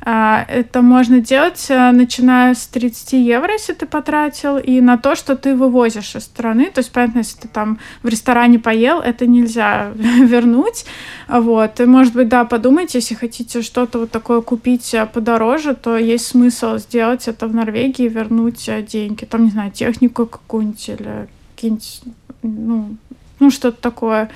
это 0.09 0.83
можно 0.83 1.19
делать, 1.19 1.67
э, 1.69 1.91
начиная 1.91 2.55
с 2.55 2.69
30 2.69 3.15
евро, 3.15 3.53
если 3.53 3.73
ты 3.73 3.87
потратил, 3.87 4.57
и 4.57 4.81
на 4.81 4.99
то, 4.99 5.17
что 5.17 5.35
ты 5.35 5.57
вывозишь 5.57 6.15
из 6.15 6.23
страны. 6.23 6.71
То 6.71 6.79
есть, 6.79 6.93
понятно, 6.93 7.19
если 7.19 7.41
ты 7.41 7.49
там 7.49 7.81
в 8.05 8.09
ресторане 8.09 8.61
поел, 8.61 9.01
это 9.01 9.27
нельзя 9.27 9.91
вернуть. 9.97 10.85
Вот. 11.27 11.81
И, 11.81 11.87
может 11.87 12.13
быть, 12.15 12.29
да, 12.29 12.45
подумайте, 12.45 12.99
если 12.99 13.17
хотите 13.17 13.63
что-то 13.63 13.99
вот 13.99 14.13
такое 14.13 14.43
купить 14.43 14.95
э, 14.95 15.07
подороже, 15.07 15.75
то 15.75 15.97
есть 15.97 16.29
смысл 16.29 16.79
сделать 16.79 17.27
это 17.27 17.49
в 17.49 17.55
Норвегии 17.55 18.07
вернуть 18.07 18.69
э, 18.69 18.83
деньги. 18.83 19.25
Там, 19.25 19.47
не 19.47 19.51
знаю, 19.51 19.73
технику 19.73 20.27
какую-нибудь 20.27 20.89
или 20.89 21.29
какие-нибудь, 21.57 22.03
ну, 22.43 22.97
ну, 23.41 23.51
что-то 23.51 23.83
такое. 23.83 24.31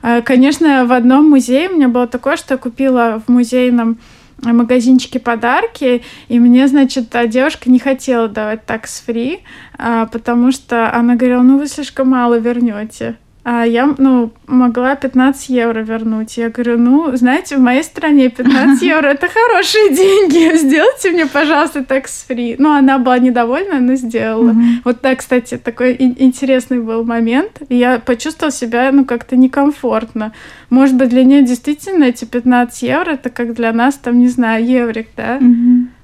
Конечно, 0.00 0.86
в 0.86 0.92
одном 0.92 1.28
музее 1.28 1.68
у 1.68 1.74
меня 1.74 1.88
было 1.88 2.06
такое, 2.06 2.36
что 2.36 2.54
я 2.54 2.58
купила 2.58 3.20
в 3.26 3.28
музейном 3.28 3.98
магазинчике 4.42 5.18
подарки, 5.18 6.02
и 6.28 6.38
мне, 6.38 6.68
значит, 6.68 7.10
та 7.10 7.26
девушка 7.26 7.70
не 7.70 7.78
хотела 7.78 8.28
давать 8.28 8.66
такс 8.66 9.00
фри, 9.00 9.40
а, 9.76 10.06
потому 10.06 10.52
что 10.52 10.94
она 10.94 11.16
говорила, 11.16 11.42
ну 11.42 11.58
вы 11.58 11.66
слишком 11.66 12.08
мало 12.08 12.38
вернете 12.38 13.16
а 13.50 13.64
я, 13.64 13.94
ну, 13.96 14.30
могла 14.46 14.94
15 14.94 15.48
евро 15.48 15.80
вернуть. 15.80 16.36
Я 16.36 16.50
говорю, 16.50 16.76
ну, 16.76 17.16
знаете, 17.16 17.56
в 17.56 17.60
моей 17.60 17.82
стране 17.82 18.28
15 18.28 18.82
евро— 18.82 19.06
это 19.08 19.26
хорошие 19.26 19.88
деньги. 19.94 20.54
Сделайте 20.58 21.10
мне, 21.12 21.24
пожалуйста, 21.24 21.78
tax-free. 21.78 22.56
Ну, 22.58 22.76
она 22.76 22.98
была 22.98 23.18
недовольна, 23.18 23.80
но 23.80 23.94
сделала. 23.94 24.54
Вот 24.84 25.00
так, 25.00 25.20
кстати, 25.20 25.56
такой 25.56 25.96
интересный 25.98 26.80
был 26.80 27.04
момент. 27.04 27.62
Я 27.70 28.00
почувствовала 28.00 28.52
себя, 28.52 28.92
ну, 28.92 29.06
как-то 29.06 29.34
некомфортно. 29.34 30.34
Может 30.68 30.96
быть, 30.96 31.08
для 31.08 31.24
нее 31.24 31.42
действительно 31.42 32.04
эти 32.04 32.26
15 32.26 32.82
евро— 32.82 33.10
это 33.12 33.30
как 33.30 33.54
для 33.54 33.72
нас, 33.72 33.94
там, 33.94 34.18
не 34.18 34.28
знаю, 34.28 34.66
еврик, 34.66 35.08
да? 35.16 35.40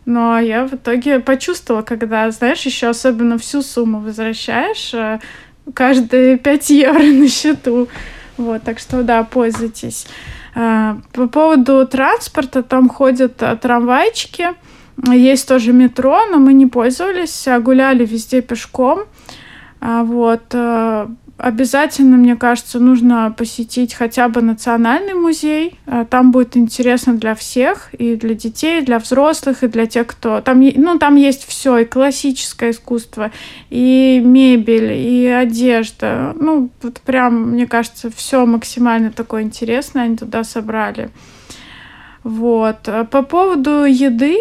Но 0.07 0.39
я 0.39 0.67
в 0.67 0.75
итоге 0.75 1.21
почувствовала, 1.21 1.83
когда, 1.83 2.31
знаешь, 2.31 2.61
еще 2.63 2.89
особенно 2.89 3.39
всю 3.39 3.63
сумму 3.63 4.01
возвращаешь, 4.01 4.93
э, 4.93 5.19
каждые 5.73 6.37
5 6.37 6.71
евро 6.71 7.03
на 7.03 7.29
счету. 7.29 7.89
Вот, 8.37 8.63
так 8.63 8.79
что 8.79 9.03
да, 9.03 9.23
пользуйтесь. 9.23 10.07
А, 10.55 10.99
по 11.13 11.29
поводу 11.29 11.87
транспорта, 11.87 12.63
там 12.63 12.89
ходят 12.89 13.43
а, 13.43 13.57
трамвайчики, 13.57 14.49
есть 15.13 15.49
тоже 15.49 15.73
метро, 15.73 16.27
но 16.31 16.39
мы 16.39 16.53
не 16.53 16.67
пользовались, 16.67 17.49
а 17.49 17.59
гуляли 17.59 18.07
везде 18.07 18.43
пешком. 18.43 19.05
Вот, 19.81 20.55
обязательно, 21.37 22.17
мне 22.17 22.37
кажется, 22.37 22.79
нужно 22.79 23.35
посетить 23.37 23.95
хотя 23.95 24.29
бы 24.29 24.41
национальный 24.43 25.15
музей. 25.15 25.79
А, 25.87 26.05
там 26.05 26.33
будет 26.33 26.57
интересно 26.57 27.15
для 27.15 27.35
всех, 27.35 27.93
и 27.95 28.17
для 28.17 28.35
детей, 28.35 28.81
и 28.81 28.85
для 28.85 28.99
взрослых, 28.99 29.63
и 29.63 29.69
для 29.69 29.87
тех, 29.87 30.07
кто... 30.07 30.41
Там, 30.41 30.61
ну, 30.61 30.99
там 30.99 31.17
есть 31.17 31.47
все, 31.47 31.79
и 31.79 31.85
классическое 31.85 32.71
искусство, 32.71 33.31
и 33.71 34.21
мебель, 34.25 34.93
и 34.93 35.27
одежда. 35.27 36.35
Ну, 36.39 36.71
вот 36.83 37.01
прям, 37.01 37.51
мне 37.53 37.67
кажется, 37.67 38.11
все 38.15 38.47
максимально 38.47 39.11
такое 39.11 39.43
интересное 39.43 40.05
они 40.05 40.17
туда 40.17 40.45
собрали. 40.45 41.11
Вот. 42.23 42.89
А 42.89 43.05
по 43.05 43.23
поводу 43.23 43.85
еды, 43.85 44.39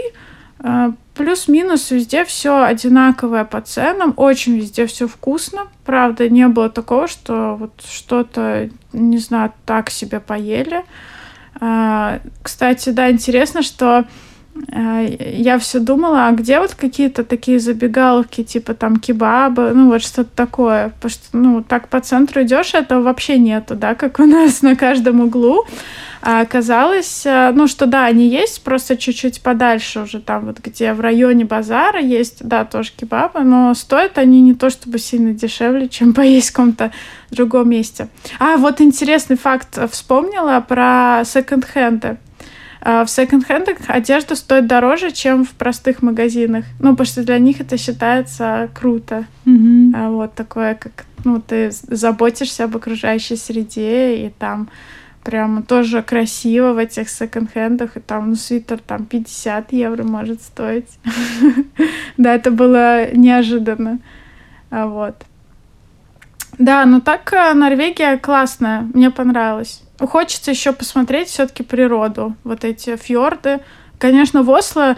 Плюс-минус 1.14 1.92
везде 1.92 2.26
все 2.26 2.64
одинаковое 2.64 3.46
по 3.46 3.62
ценам, 3.62 4.14
очень 4.18 4.58
везде 4.58 4.88
все 4.88 5.08
вкусно. 5.08 5.68
Правда, 5.86 6.28
не 6.28 6.48
было 6.48 6.70
такого, 6.70 7.08
что 7.08 7.56
вот 7.56 7.84
что-то, 7.88 8.70
не 8.94 9.20
знаю, 9.20 9.54
так 9.66 9.92
себе 9.92 10.20
поели. 10.20 10.84
А, 11.60 12.20
кстати, 12.42 12.90
да, 12.90 13.12
интересно, 13.12 13.62
что 13.62 14.00
а, 14.00 14.06
я 14.68 15.60
все 15.60 15.80
думала, 15.80 16.28
а 16.28 16.32
где 16.32 16.60
вот 16.60 16.74
какие-то 16.76 17.24
такие 17.24 17.60
забегаловки, 17.60 18.44
типа 18.44 18.74
там 18.74 18.98
кебабы, 18.98 19.72
ну 19.74 19.90
вот 19.90 20.02
что-то 20.02 20.30
такое. 20.36 20.90
Потому 20.90 21.10
что, 21.10 21.38
ну, 21.38 21.64
так 21.64 21.90
по 21.90 22.00
центру 22.00 22.44
идешь, 22.44 22.74
этого 22.74 23.02
вообще 23.02 23.38
нету, 23.38 23.76
да, 23.76 23.96
как 23.96 24.20
у 24.20 24.26
нас 24.26 24.62
на 24.62 24.76
каждом 24.76 25.22
углу. 25.22 25.66
А 26.26 26.40
оказалось, 26.40 27.26
э, 27.26 27.52
ну, 27.54 27.68
что 27.68 27.86
да, 27.86 28.06
они 28.06 28.30
есть, 28.30 28.64
просто 28.64 28.96
чуть-чуть 28.96 29.42
подальше 29.42 30.00
уже 30.00 30.22
там 30.22 30.46
вот, 30.46 30.60
где 30.64 30.94
в 30.94 31.02
районе 31.02 31.44
базара 31.44 32.00
есть, 32.00 32.48
да, 32.48 32.64
тоже 32.64 32.94
кебабы, 32.96 33.42
но 33.42 33.74
стоят 33.74 34.18
они 34.18 34.40
не 34.40 34.54
то 34.54 34.70
чтобы 34.70 35.00
сильно 35.00 35.34
дешевле, 35.34 35.90
чем 35.90 36.14
поесть 36.14 36.52
в 36.52 36.54
каком-то 36.54 36.92
другом 37.30 37.70
месте. 37.70 38.08
А, 38.40 38.56
вот 38.56 38.80
интересный 38.80 39.36
факт 39.36 39.78
вспомнила 39.92 40.64
про 40.66 41.24
секонд-хенды. 41.26 42.18
В 42.84 43.08
секонд-хендах 43.08 43.78
одежда 43.88 44.36
стоит 44.36 44.68
дороже, 44.68 45.12
чем 45.12 45.46
в 45.46 45.52
простых 45.52 46.02
магазинах. 46.02 46.66
Ну, 46.80 46.92
потому 46.92 47.06
что 47.08 47.24
для 47.24 47.40
них 47.40 47.62
это 47.62 47.78
считается 47.78 48.70
круто. 48.74 49.26
Mm-hmm. 49.46 50.10
Вот 50.10 50.34
такое, 50.34 50.76
как, 50.76 51.06
ну, 51.24 51.40
ты 51.40 51.72
заботишься 51.72 52.66
об 52.66 52.76
окружающей 52.76 53.38
среде, 53.38 54.26
и 54.26 54.30
там 54.30 54.68
прямо 55.24 55.64
тоже 55.64 56.04
красиво 56.04 56.74
в 56.74 56.78
этих 56.78 57.10
секонд-хендах, 57.10 57.96
и 57.96 58.00
там, 58.02 58.32
ну, 58.32 58.36
свитер 58.36 58.80
там 58.80 59.06
50 59.06 59.72
евро 59.72 60.04
может 60.04 60.42
стоить. 60.42 60.90
Да, 62.18 62.36
это 62.36 62.52
было 62.52 63.12
неожиданно. 63.16 64.00
А 64.70 64.86
вот. 64.86 65.16
Да, 66.60 66.86
ну 66.86 67.02
так 67.02 67.34
э, 67.34 67.54
Норвегия 67.54 68.18
классная, 68.18 68.82
мне 68.94 69.10
понравилось. 69.10 69.83
Хочется 70.00 70.52
еще 70.52 70.74
посмотреть 70.74 71.30
все-таки 71.30 71.64
природу, 71.64 72.36
вот 72.44 72.64
эти 72.64 72.96
фьорды. 72.96 73.60
Конечно, 74.00 74.44
в 74.44 74.50
Осло 74.50 74.98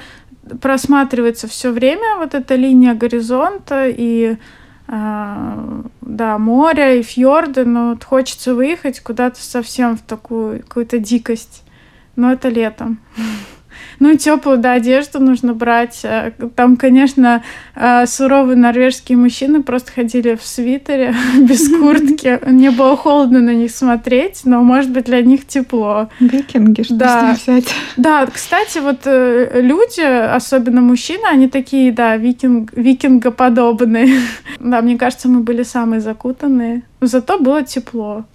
просматривается 0.61 1.47
все 1.47 1.71
время 1.71 2.17
вот 2.17 2.33
эта 2.33 2.55
линия 2.55 2.93
горизонта 2.93 3.87
и 3.87 4.37
а, 4.87 5.83
да, 6.01 6.37
море 6.37 6.99
и 6.99 7.03
фьорды, 7.03 7.65
но 7.65 7.89
вот 7.89 8.03
хочется 8.03 8.53
выехать 8.53 8.99
куда-то 8.99 9.41
совсем 9.41 9.97
в 9.97 10.01
такую 10.01 10.61
какую-то 10.61 10.99
дикость. 10.99 11.63
Но 12.15 12.31
это 12.31 12.49
летом. 12.49 12.99
Ну, 13.99 14.15
теплую, 14.15 14.57
да, 14.57 14.73
одежду 14.73 15.19
нужно 15.19 15.53
брать. 15.53 16.01
Э, 16.03 16.31
там, 16.55 16.77
конечно, 16.77 17.43
э, 17.75 18.05
суровые 18.05 18.57
норвежские 18.57 19.17
мужчины 19.17 19.63
просто 19.63 19.91
ходили 19.91 20.35
в 20.35 20.45
свитере, 20.45 21.15
без 21.39 21.69
куртки. 21.69 22.39
Мне 22.45 22.71
было 22.71 22.97
холодно 22.97 23.39
на 23.39 23.53
них 23.53 23.71
смотреть, 23.71 24.41
но, 24.45 24.61
может 24.63 24.91
быть, 24.91 25.05
для 25.05 25.21
них 25.21 25.45
тепло. 25.45 26.09
Викинги, 26.19 26.83
что 26.83 26.95
да. 26.95 27.33
взять? 27.33 27.73
Да, 27.97 28.25
кстати, 28.25 28.79
вот 28.79 29.01
э, 29.05 29.61
люди, 29.61 30.01
особенно 30.01 30.81
мужчины, 30.81 31.25
они 31.31 31.47
такие, 31.47 31.91
да, 31.91 32.17
викинг, 32.17 32.73
викингоподобные. 32.75 34.19
Да, 34.59 34.81
мне 34.81 34.97
кажется, 34.97 35.27
мы 35.27 35.41
были 35.41 35.63
самые 35.63 36.01
закутанные. 36.01 36.83
Зато 37.01 37.37
было 37.39 37.63
тепло. 37.63 38.25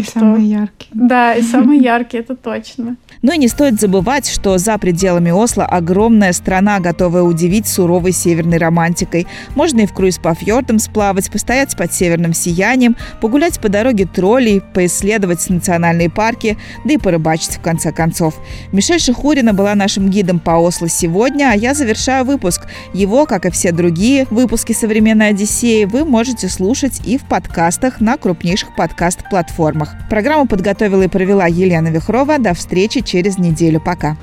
И 0.00 0.04
что? 0.04 0.20
самые 0.20 0.48
яркие. 0.48 0.90
Да, 0.92 1.34
и 1.34 1.42
самые 1.42 1.80
яркие, 1.80 2.22
это 2.22 2.36
точно. 2.36 2.96
Ну 3.22 3.32
и 3.32 3.38
не 3.38 3.48
стоит 3.48 3.80
забывать, 3.80 4.28
что 4.28 4.58
за 4.58 4.76
пределами 4.78 5.30
Осло 5.30 5.64
огромная 5.64 6.32
страна, 6.32 6.78
готовая 6.80 7.22
удивить 7.22 7.66
суровой 7.66 8.12
северной 8.12 8.58
романтикой. 8.58 9.26
Можно 9.54 9.80
и 9.80 9.86
в 9.86 9.94
круиз 9.94 10.18
по 10.18 10.34
фьордам 10.34 10.78
сплавать, 10.78 11.30
постоять 11.30 11.76
под 11.76 11.92
северным 11.92 12.34
сиянием, 12.34 12.96
погулять 13.20 13.60
по 13.60 13.68
дороге 13.68 14.06
троллей, 14.06 14.60
поисследовать 14.60 15.48
национальные 15.48 16.10
парки, 16.10 16.58
да 16.84 16.94
и 16.94 16.98
порыбачить 16.98 17.56
в 17.56 17.60
конце 17.60 17.92
концов. 17.92 18.34
Мишель 18.72 19.00
Шихурина 19.00 19.54
была 19.54 19.74
нашим 19.74 20.10
гидом 20.10 20.38
по 20.38 20.52
Осло 20.52 20.88
сегодня, 20.88 21.50
а 21.52 21.56
я 21.56 21.74
завершаю 21.74 22.24
выпуск. 22.24 22.62
Его, 22.92 23.26
как 23.26 23.46
и 23.46 23.50
все 23.50 23.72
другие 23.72 24.26
выпуски 24.30 24.72
«Современной 24.72 25.28
Одиссеи», 25.30 25.84
вы 25.84 26.04
можете 26.04 26.48
слушать 26.48 27.00
и 27.06 27.18
в 27.18 27.22
подкастах 27.24 28.00
на 28.00 28.16
крупнейших 28.16 28.74
подкаст-платформах. 28.76 29.83
Программу 30.08 30.46
подготовила 30.46 31.02
и 31.02 31.08
провела 31.08 31.46
Елена 31.46 31.88
Вихрова. 31.88 32.38
До 32.38 32.54
встречи 32.54 33.00
через 33.00 33.38
неделю. 33.38 33.80
Пока. 33.80 34.16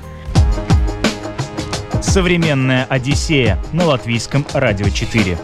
Современная 2.00 2.84
Одиссея 2.84 3.58
на 3.72 3.84
латвийском 3.86 4.46
радио 4.52 4.88
4. 4.88 5.38